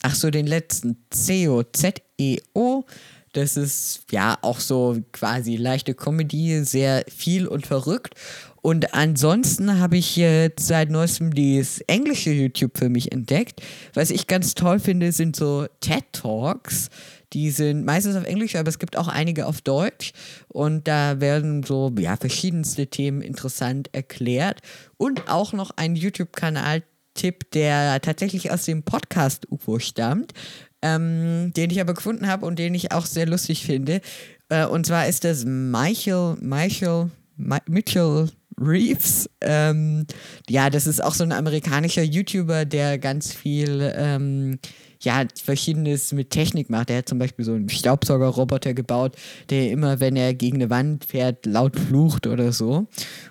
[0.02, 0.98] Ach so, den letzten.
[1.12, 2.86] CEO, Z-E-O.
[3.34, 8.16] Das ist ja auch so quasi leichte Comedy, sehr viel und verrückt.
[8.62, 13.62] Und ansonsten habe ich jetzt seit neuestem dieses englische YouTube für mich entdeckt.
[13.94, 16.90] Was ich ganz toll finde, sind so TED Talks.
[17.34, 20.14] Die sind meistens auf Englisch, aber es gibt auch einige auf Deutsch.
[20.48, 24.62] Und da werden so ja, verschiedenste Themen interessant erklärt.
[24.98, 26.84] Und auch noch ein YouTube-Kanal,
[27.16, 30.34] Tipp, der tatsächlich aus dem Podcast UFO stammt.
[30.82, 34.02] ähm, den ich aber gefunden habe und den ich auch sehr lustig finde.
[34.50, 39.30] Äh, und zwar ist das Michael, Michael, Mi Mitchell Reeves.
[39.42, 40.06] Ähm,
[40.50, 44.60] ja, das ist auch so ein amerikanischer YouTuber, der ganz viel, ähm,
[45.02, 46.90] ja, verschiedenes mit Technik macht.
[46.90, 49.16] Der hat zum Beispiel so einen Staubsaugerroboter gebaut,
[49.50, 52.88] der immer, wenn er gegen eine Wand fährt, laut flucht oder so.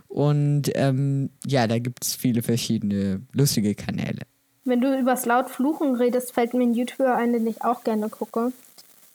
[0.09, 4.23] Und ähm, ja, da gibt es viele verschiedene lustige Kanäle.
[4.65, 8.09] Wenn du übers laut Fluchen redest, fällt mir ein YouTuber ein, den ich auch gerne
[8.09, 8.53] gucke.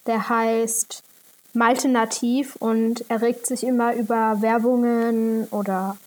[0.07, 1.03] Der heißt
[1.53, 5.97] Malte Nativ und er regt sich immer über Werbungen oder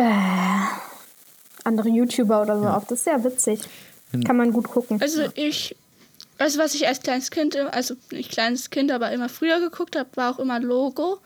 [0.00, 2.76] äh, andere YouTuber oder so ja.
[2.76, 2.86] auf.
[2.86, 3.60] Das ist sehr witzig.
[4.24, 5.00] Kann man gut gucken.
[5.00, 5.76] Also ich,
[6.38, 10.08] also was ich als kleines Kind, also nicht kleines Kind, aber immer früher geguckt habe,
[10.14, 11.18] war auch immer Logo.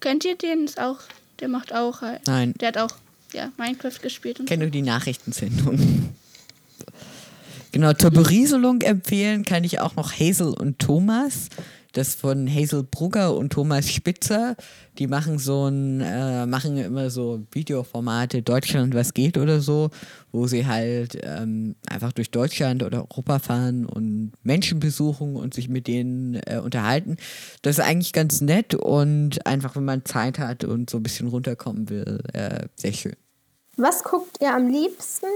[0.00, 0.64] Kennt ihr den?
[0.64, 1.00] Ist auch,
[1.40, 2.26] der macht auch halt.
[2.26, 2.54] Nein.
[2.60, 2.96] Der hat auch
[3.32, 4.40] ja, Minecraft gespielt.
[4.40, 4.70] Und Kennt so.
[4.70, 6.14] die Nachrichtensendung?
[7.72, 11.48] Genau, zur Berieselung empfehlen kann ich auch noch Hazel und Thomas.
[11.98, 14.54] Das von Hazel Brugger und Thomas Spitzer.
[14.98, 19.90] Die machen so ein, äh, machen immer so Videoformate Deutschland was geht oder so,
[20.30, 25.68] wo sie halt ähm, einfach durch Deutschland oder Europa fahren und Menschen besuchen und sich
[25.68, 27.16] mit denen äh, unterhalten.
[27.62, 31.26] Das ist eigentlich ganz nett und einfach, wenn man Zeit hat und so ein bisschen
[31.26, 33.16] runterkommen will, äh, sehr schön.
[33.76, 35.26] Was guckt ihr am liebsten,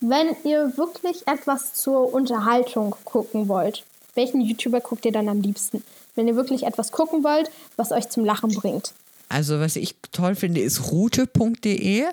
[0.00, 5.82] wenn ihr wirklich etwas zur Unterhaltung gucken wollt, welchen YouTuber guckt ihr dann am liebsten?
[6.14, 8.92] Wenn ihr wirklich etwas gucken wollt, was euch zum Lachen bringt.
[9.28, 12.04] Also, was ich toll finde, ist route.de.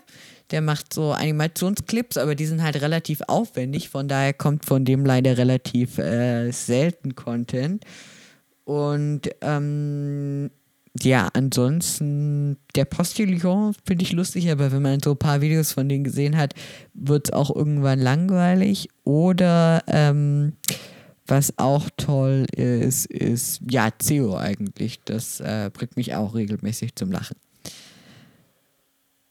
[0.51, 3.89] Der macht so Animationsclips, aber die sind halt relativ aufwendig.
[3.89, 7.85] Von daher kommt von dem leider relativ äh, selten Content.
[8.65, 10.51] Und ähm,
[10.99, 15.87] ja, ansonsten der Postillon finde ich lustig, aber wenn man so ein paar Videos von
[15.87, 16.53] denen gesehen hat,
[16.93, 18.89] wird es auch irgendwann langweilig.
[19.05, 20.53] Oder ähm,
[21.31, 24.99] was auch toll ist, ist ja CEO eigentlich.
[25.05, 27.37] Das äh, bringt mich auch regelmäßig zum Lachen.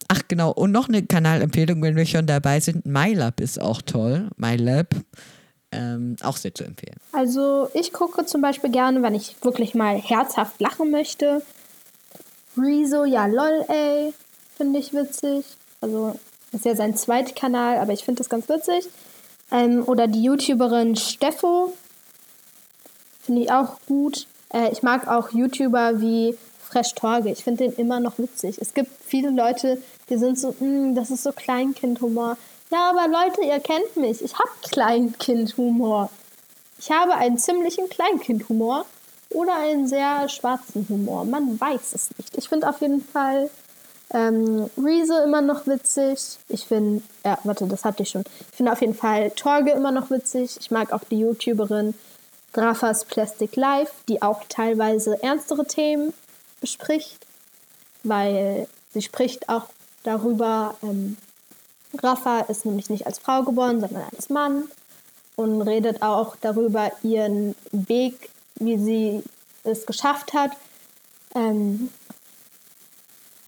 [0.08, 2.86] Ach genau, und noch eine Kanalempfehlung, wenn wir schon dabei sind.
[2.86, 4.30] MyLab ist auch toll.
[4.38, 4.96] MyLab
[5.72, 6.96] ähm, auch sehr zu empfehlen.
[7.12, 11.42] Also ich gucke zum Beispiel gerne, wenn ich wirklich mal herzhaft lachen möchte.
[12.56, 14.12] Rezo, ja lol, ey,
[14.56, 15.44] finde ich witzig.
[15.80, 16.18] Also
[16.52, 18.88] ist ja sein zweiter Kanal, aber ich finde das ganz witzig.
[19.52, 21.72] Ähm, oder die YouTuberin Steffo,
[23.30, 24.26] finde ich auch gut.
[24.52, 26.36] Äh, ich mag auch YouTuber wie
[26.68, 27.30] Fresh Torge.
[27.30, 28.58] Ich finde den immer noch witzig.
[28.60, 32.36] Es gibt viele Leute, die sind so, mm, das ist so Kleinkindhumor.
[32.72, 34.20] Ja, aber Leute, ihr kennt mich.
[34.20, 36.10] Ich habe Kleinkindhumor.
[36.80, 38.84] Ich habe einen ziemlichen Kleinkindhumor
[39.28, 41.24] oder einen sehr schwarzen Humor.
[41.24, 42.36] Man weiß es nicht.
[42.36, 43.48] Ich finde auf jeden Fall
[44.12, 46.18] ähm, Reese immer noch witzig.
[46.48, 48.24] Ich finde, ja, warte, das hatte ich schon.
[48.50, 50.56] Ich finde auf jeden Fall Torge immer noch witzig.
[50.58, 51.94] Ich mag auch die YouTuberin
[52.52, 56.12] Grafas Plastic Life, die auch teilweise ernstere Themen
[56.60, 57.26] bespricht,
[58.02, 59.66] weil sie spricht auch
[60.02, 61.16] darüber, ähm,
[61.98, 64.68] Rafa ist nämlich nicht als Frau geboren, sondern als Mann
[65.36, 69.22] und redet auch darüber ihren Weg, wie sie
[69.64, 70.52] es geschafft hat,
[71.34, 71.90] ähm,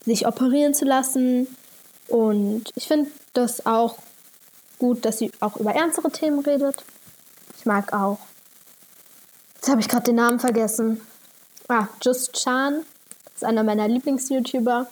[0.05, 1.47] sich operieren zu lassen.
[2.07, 3.95] Und ich finde das auch
[4.79, 6.83] gut, dass sie auch über ernstere Themen redet.
[7.57, 8.19] Ich mag auch.
[9.63, 10.99] Jetzt habe ich gerade den Namen vergessen.
[11.69, 12.83] Ah, Just Chan.
[13.23, 14.87] Das ist einer meiner Lieblings-YouTuber.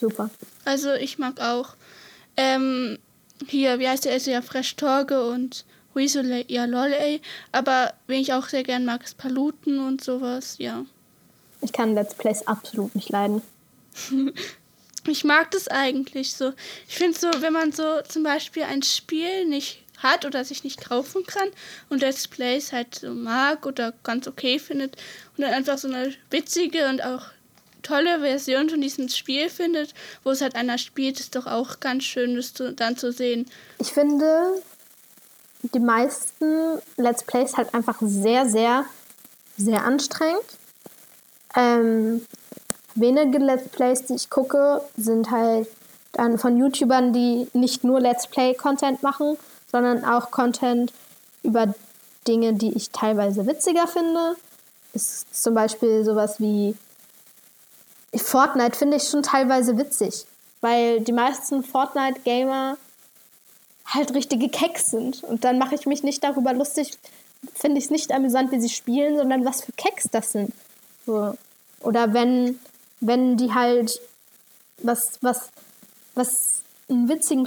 [0.00, 0.30] Super.
[0.64, 1.74] Also ich mag auch
[2.38, 2.98] ähm,
[3.46, 7.20] hier, wie heißt der, ist ja Fresh Torge und Weasley, ja lol, ey.
[7.52, 10.86] Aber wen ich auch sehr gern mag, ist Paluten und sowas, ja.
[11.60, 13.42] Ich kann Let's Plays absolut nicht leiden.
[15.06, 16.54] ich mag das eigentlich so.
[16.88, 20.86] Ich finde so, wenn man so zum Beispiel ein Spiel nicht hat oder sich nicht
[20.86, 21.48] kaufen kann
[21.88, 24.96] und Let's Plays halt so mag oder ganz okay findet
[25.36, 27.26] und dann einfach so eine witzige und auch
[27.82, 32.04] tolle Version von diesem Spiel findet, wo es halt einer spielt, ist doch auch ganz
[32.04, 33.46] schön, das zu, dann zu sehen.
[33.78, 34.62] Ich finde,
[35.62, 38.84] die meisten Let's Plays halt einfach sehr, sehr,
[39.56, 40.44] sehr anstrengend.
[41.56, 42.24] Ähm,
[42.94, 45.68] wenige Let's Plays, die ich gucke, sind halt
[46.12, 49.36] dann von YouTubern, die nicht nur Let's Play-Content machen,
[49.72, 50.92] sondern auch Content
[51.42, 51.74] über
[52.28, 54.36] Dinge, die ich teilweise witziger finde.
[54.92, 56.76] Ist zum Beispiel sowas wie
[58.14, 60.26] Fortnite finde ich schon teilweise witzig,
[60.60, 62.76] weil die meisten Fortnite-Gamer
[63.86, 65.24] halt richtige Keks sind.
[65.24, 66.98] Und dann mache ich mich nicht darüber lustig,
[67.54, 70.52] finde ich es nicht amüsant, wie sie spielen, sondern was für Keks das sind.
[71.06, 71.34] So.
[71.80, 72.60] Oder wenn,
[73.00, 74.00] wenn die halt
[74.78, 75.48] was, was,
[76.14, 77.46] was einen witzigen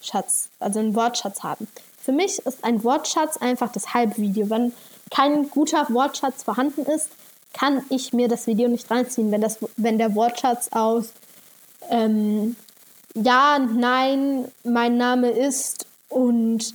[0.00, 1.68] Sprachschatz, also einen Wortschatz haben.
[2.00, 4.48] Für mich ist ein Wortschatz einfach das halbe Video.
[4.50, 4.72] Wenn
[5.10, 7.08] kein guter Wortschatz vorhanden ist,
[7.52, 9.30] kann ich mir das Video nicht reinziehen.
[9.32, 11.12] Wenn, das, wenn der Wortschatz aus
[11.90, 12.56] ähm,
[13.14, 16.74] Ja, Nein, mein Name ist und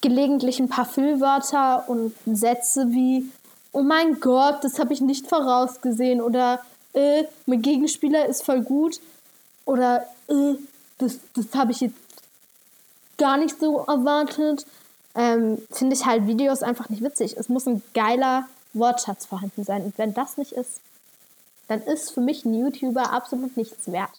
[0.00, 3.28] gelegentlich ein paar Füllwörter und Sätze wie
[3.72, 6.60] Oh mein Gott, das habe ich nicht vorausgesehen oder
[6.92, 9.00] äh, mein Gegenspieler ist voll gut
[9.64, 10.54] oder äh,
[10.98, 12.03] das, das habe ich jetzt
[13.16, 14.66] gar nicht so erwartet,
[15.14, 17.36] ähm, finde ich halt Videos einfach nicht witzig.
[17.36, 19.82] Es muss ein geiler Wortschatz vorhanden sein.
[19.84, 20.80] Und wenn das nicht ist,
[21.68, 24.10] dann ist für mich ein YouTuber absolut nichts wert.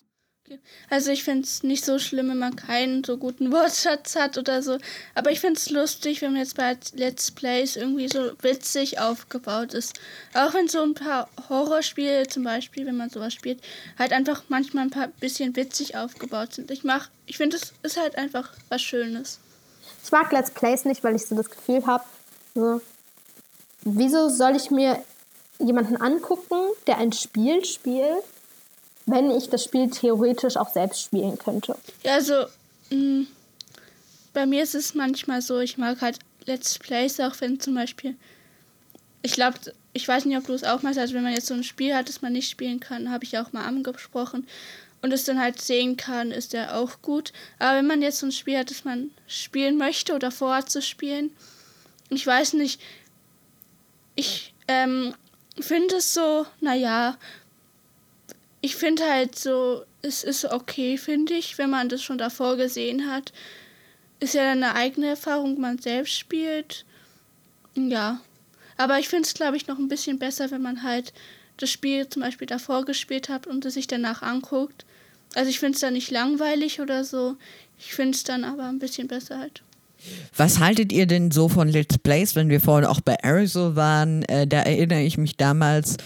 [0.90, 4.62] Also ich finde es nicht so schlimm, wenn man keinen so guten Wortschatz hat oder
[4.62, 4.78] so.
[5.16, 9.74] Aber ich finde es lustig, wenn man jetzt bei Let's Plays irgendwie so witzig aufgebaut
[9.74, 10.00] ist.
[10.34, 13.60] Auch wenn so ein paar Horrorspiele zum Beispiel, wenn man sowas spielt,
[13.98, 16.70] halt einfach manchmal ein paar bisschen witzig aufgebaut sind.
[16.70, 19.40] Ich mach, ich finde es ist halt einfach was Schönes.
[20.04, 22.04] Ich mag Let's Plays nicht, weil ich so das Gefühl habe,
[22.54, 22.82] so,
[23.82, 25.04] wieso soll ich mir
[25.60, 28.24] jemanden angucken, der ein Spiel spielt,
[29.06, 31.76] wenn ich das Spiel theoretisch auch selbst spielen könnte.
[32.04, 32.46] Ja, also
[32.90, 33.28] mh, mm,
[34.34, 38.16] bei mir ist es manchmal so, ich mag halt Let's Plays, auch wenn zum Beispiel,
[39.22, 39.58] ich glaube,
[39.94, 41.96] ich weiß nicht, ob du es auch machst, also wenn man jetzt so ein Spiel
[41.96, 44.46] hat, das man nicht spielen kann, habe ich auch mal angesprochen
[45.02, 47.32] und es dann halt sehen kann, ist der auch gut.
[47.60, 50.82] Aber wenn man jetzt so ein Spiel hat, das man spielen möchte oder vorhat zu
[50.82, 51.32] spielen,
[52.10, 52.82] ich weiß nicht,
[54.16, 55.14] ich ähm,
[55.60, 57.18] finde es so, naja,
[58.66, 63.12] ich finde halt so, es ist okay, finde ich, wenn man das schon davor gesehen
[63.12, 63.32] hat.
[64.20, 66.84] Ist ja eine eigene Erfahrung, man selbst spielt.
[67.76, 68.22] Ja.
[68.76, 71.14] Aber ich finde es, glaube ich, noch ein bisschen besser, wenn man halt
[71.58, 74.84] das Spiel zum Beispiel davor gespielt hat und es sich danach anguckt.
[75.36, 77.38] Also ich finde es dann nicht langweilig oder so.
[77.78, 79.62] Ich finde es dann aber ein bisschen besser halt.
[80.36, 84.24] Was haltet ihr denn so von Let's Plays, wenn wir vorhin auch bei Arizona waren?
[84.24, 85.98] Äh, da erinnere ich mich damals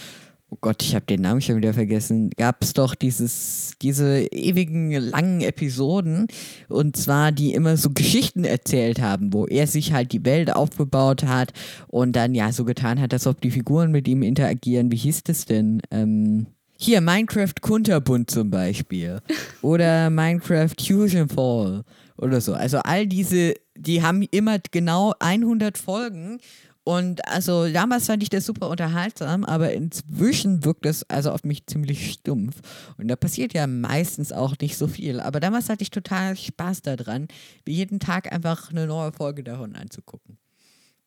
[0.50, 4.90] oh Gott, ich habe den Namen schon wieder vergessen, gab es doch dieses, diese ewigen
[4.92, 6.26] langen Episoden
[6.68, 11.24] und zwar die immer so Geschichten erzählt haben, wo er sich halt die Welt aufgebaut
[11.24, 11.52] hat
[11.86, 14.90] und dann ja so getan hat, als ob die Figuren mit ihm interagieren.
[14.90, 15.80] Wie hieß das denn?
[15.90, 16.46] Ähm,
[16.76, 19.20] hier, Minecraft Kunterbund zum Beispiel.
[19.62, 21.84] Oder Minecraft Fusion Fall
[22.20, 22.52] oder so.
[22.52, 26.38] Also all diese, die haben immer genau 100 Folgen
[26.84, 31.66] und also damals fand ich das super unterhaltsam, aber inzwischen wirkt das also auf mich
[31.66, 32.60] ziemlich stumpf.
[32.96, 35.20] Und da passiert ja meistens auch nicht so viel.
[35.20, 37.28] Aber damals hatte ich total Spaß daran,
[37.66, 40.38] jeden Tag einfach eine neue Folge davon anzugucken.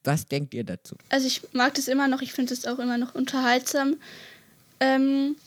[0.04, 0.96] Was denkt ihr dazu?
[1.10, 3.96] Also ich mag das immer noch, ich finde es auch immer noch unterhaltsam.
[4.80, 5.38] Ähm,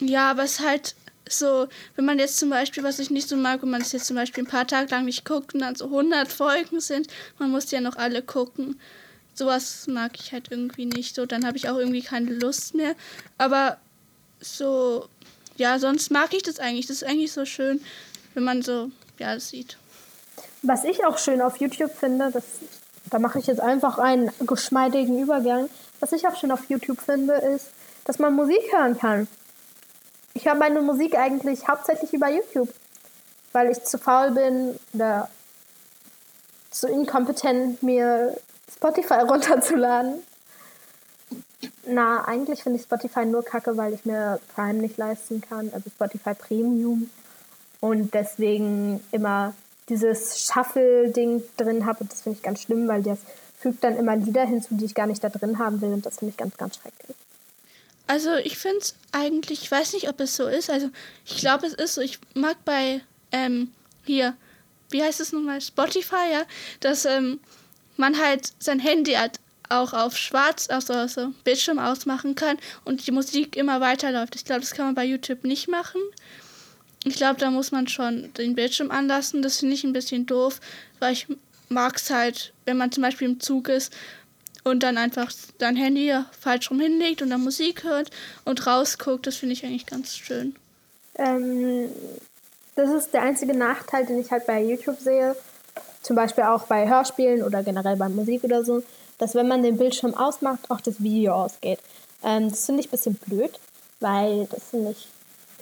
[0.00, 0.94] ja, aber es ist halt
[1.28, 1.66] so,
[1.96, 4.16] wenn man jetzt zum Beispiel, was ich nicht so mag, wenn man es jetzt zum
[4.16, 7.08] Beispiel ein paar Tage lang nicht guckt und dann so 100 Folgen sind,
[7.38, 8.80] man muss ja noch alle gucken
[9.36, 11.14] sowas mag ich halt irgendwie nicht.
[11.14, 12.94] So, dann habe ich auch irgendwie keine Lust mehr.
[13.38, 13.76] Aber
[14.40, 15.08] so,
[15.56, 16.86] ja, sonst mag ich das eigentlich.
[16.86, 17.80] Das ist eigentlich so schön,
[18.34, 19.76] wenn man so, ja, das sieht.
[20.62, 22.44] Was ich auch schön auf YouTube finde, das,
[23.10, 25.68] da mache ich jetzt einfach einen geschmeidigen Übergang.
[26.00, 27.66] Was ich auch schön auf YouTube finde, ist,
[28.04, 29.28] dass man Musik hören kann.
[30.34, 32.68] Ich höre meine Musik eigentlich hauptsächlich über YouTube,
[33.52, 35.30] weil ich zu faul bin oder
[36.70, 38.36] zu inkompetent, mir
[38.76, 40.22] Spotify runterzuladen.
[41.86, 45.88] Na, eigentlich finde ich Spotify nur kacke, weil ich mir Prime nicht leisten kann, also
[45.90, 47.10] Spotify Premium.
[47.80, 49.54] Und deswegen immer
[49.88, 52.00] dieses Shuffle-Ding drin habe.
[52.00, 53.18] Und das finde ich ganz schlimm, weil das
[53.58, 55.92] fügt dann immer Lieder hinzu, die ich gar nicht da drin haben will.
[55.92, 57.16] Und das finde ich ganz, ganz schrecklich.
[58.06, 60.70] Also ich finde es eigentlich, ich weiß nicht, ob es so ist.
[60.70, 60.88] Also
[61.24, 62.00] ich glaube, es ist so.
[62.00, 63.00] Ich mag bei
[63.32, 63.72] ähm,
[64.04, 64.36] hier,
[64.90, 66.42] wie heißt es nochmal, Spotify, ja,
[66.80, 67.40] dass ähm,
[67.98, 73.12] man halt sein Handy halt auch auf schwarz, also, also Bildschirm ausmachen kann und die
[73.12, 74.36] Musik immer weiterläuft.
[74.36, 76.00] Ich glaube, das kann man bei YouTube nicht machen.
[77.04, 79.42] Ich glaube, da muss man schon den Bildschirm anlassen.
[79.42, 80.60] Das finde ich ein bisschen doof,
[80.98, 81.26] weil ich
[81.68, 83.92] mag es halt, wenn man zum Beispiel im Zug ist
[84.64, 88.10] und dann einfach sein Handy falsch rum hinlegt und dann Musik hört
[88.44, 89.26] und rausguckt.
[89.26, 90.56] Das finde ich eigentlich ganz schön.
[91.16, 91.88] Ähm,
[92.74, 95.36] das ist der einzige Nachteil, den ich halt bei YouTube sehe
[96.06, 98.82] zum Beispiel auch bei Hörspielen oder generell bei Musik oder so,
[99.18, 101.80] dass wenn man den Bildschirm ausmacht, auch das Video ausgeht.
[102.22, 103.58] Ähm, das finde ich ein bisschen blöd,
[103.98, 105.08] weil das finde ich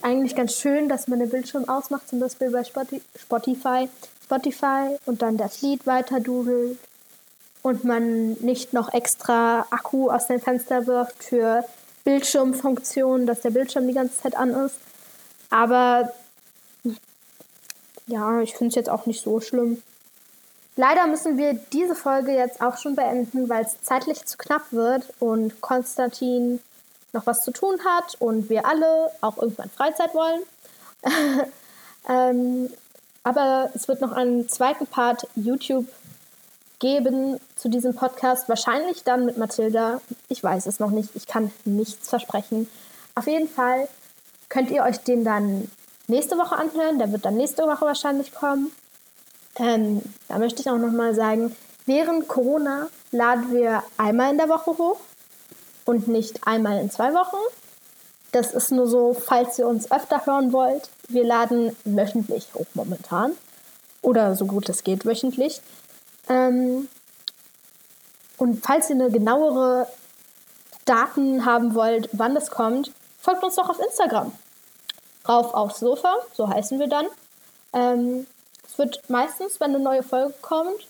[0.03, 3.89] eigentlich ganz schön, dass man den Bildschirm ausmacht, zum Beispiel bei Spotify,
[4.23, 6.77] Spotify und dann das Lied weiter dudelt
[7.63, 11.65] und man nicht noch extra Akku aus dem Fenster wirft für
[12.03, 14.75] Bildschirmfunktionen, dass der Bildschirm die ganze Zeit an ist.
[15.49, 16.13] Aber
[18.05, 19.81] ja, ich finde es jetzt auch nicht so schlimm.
[20.77, 25.13] Leider müssen wir diese Folge jetzt auch schon beenden, weil es zeitlich zu knapp wird
[25.19, 26.59] und Konstantin
[27.13, 30.41] noch was zu tun hat und wir alle auch irgendwann Freizeit wollen.
[32.09, 32.69] ähm,
[33.23, 35.87] aber es wird noch einen zweiten Part YouTube
[36.79, 38.49] geben zu diesem Podcast.
[38.49, 40.01] Wahrscheinlich dann mit Mathilda.
[40.27, 41.09] Ich weiß es noch nicht.
[41.15, 42.69] Ich kann nichts versprechen.
[43.15, 43.87] Auf jeden Fall
[44.49, 45.71] könnt ihr euch den dann
[46.07, 46.99] nächste Woche anhören.
[46.99, 48.71] Der wird dann nächste Woche wahrscheinlich kommen.
[49.57, 54.77] Ähm, da möchte ich auch nochmal sagen, während Corona laden wir einmal in der Woche
[54.77, 54.99] hoch
[55.85, 57.37] und nicht einmal in zwei Wochen.
[58.31, 60.89] Das ist nur so, falls ihr uns öfter hören wollt.
[61.07, 63.31] Wir laden wöchentlich hoch momentan.
[64.01, 65.61] Oder so gut es geht wöchentlich.
[66.27, 66.89] Ähm,
[68.37, 69.87] und falls ihr eine genauere
[70.83, 74.31] Daten haben wollt, wann das kommt, folgt uns doch auf Instagram.
[75.27, 77.05] Rauf aufs Sofa, so heißen wir dann.
[77.73, 78.27] Ähm,
[78.77, 80.87] wird meistens, wenn eine neue Folge kommt,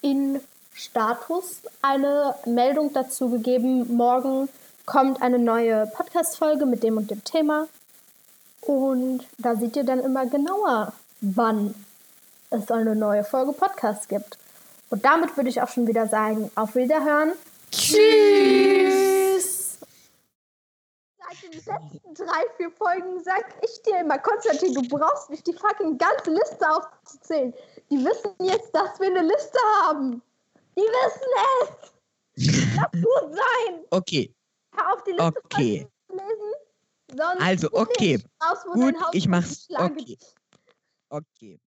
[0.00, 0.40] in
[0.74, 4.48] Status eine Meldung dazu gegeben, morgen
[4.86, 7.68] kommt eine neue Podcast-Folge mit dem und dem Thema.
[8.62, 11.74] Und da seht ihr dann immer genauer, wann
[12.50, 14.38] es eine neue Folge Podcast gibt.
[14.90, 17.32] Und damit würde ich auch schon wieder sagen, auf Wiederhören.
[17.70, 18.97] Tschüss!
[21.52, 25.52] Seit den letzten drei, vier Folgen sag ich dir immer, Konstantin, du brauchst nicht die
[25.52, 27.54] fucking ganze Liste aufzuzählen.
[27.90, 30.22] Die wissen jetzt, dass wir eine Liste haben.
[30.76, 31.30] Die wissen
[31.62, 32.76] es!
[32.76, 33.84] Lass gut sein!
[33.90, 34.34] Okay.
[34.74, 35.88] Hör auf, die Liste Okay.
[36.08, 36.54] zu lesen.
[37.16, 38.14] Sonst Also, okay.
[38.16, 39.68] Ich raus, wo Gut, dein Haus ich mach's.
[39.74, 40.12] Okay.
[40.12, 40.34] ist.
[41.08, 41.60] Okay.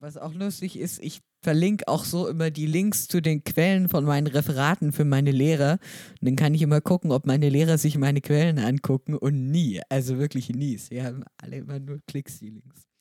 [0.00, 4.04] Was auch lustig ist, ich verlinke auch so immer die Links zu den Quellen von
[4.04, 5.78] meinen Referaten für meine Lehrer.
[6.20, 9.80] Und dann kann ich immer gucken, ob meine Lehrer sich meine Quellen angucken und nie,
[9.88, 10.76] also wirklich nie.
[10.78, 12.91] Sie haben alle immer nur Klicks, die Links.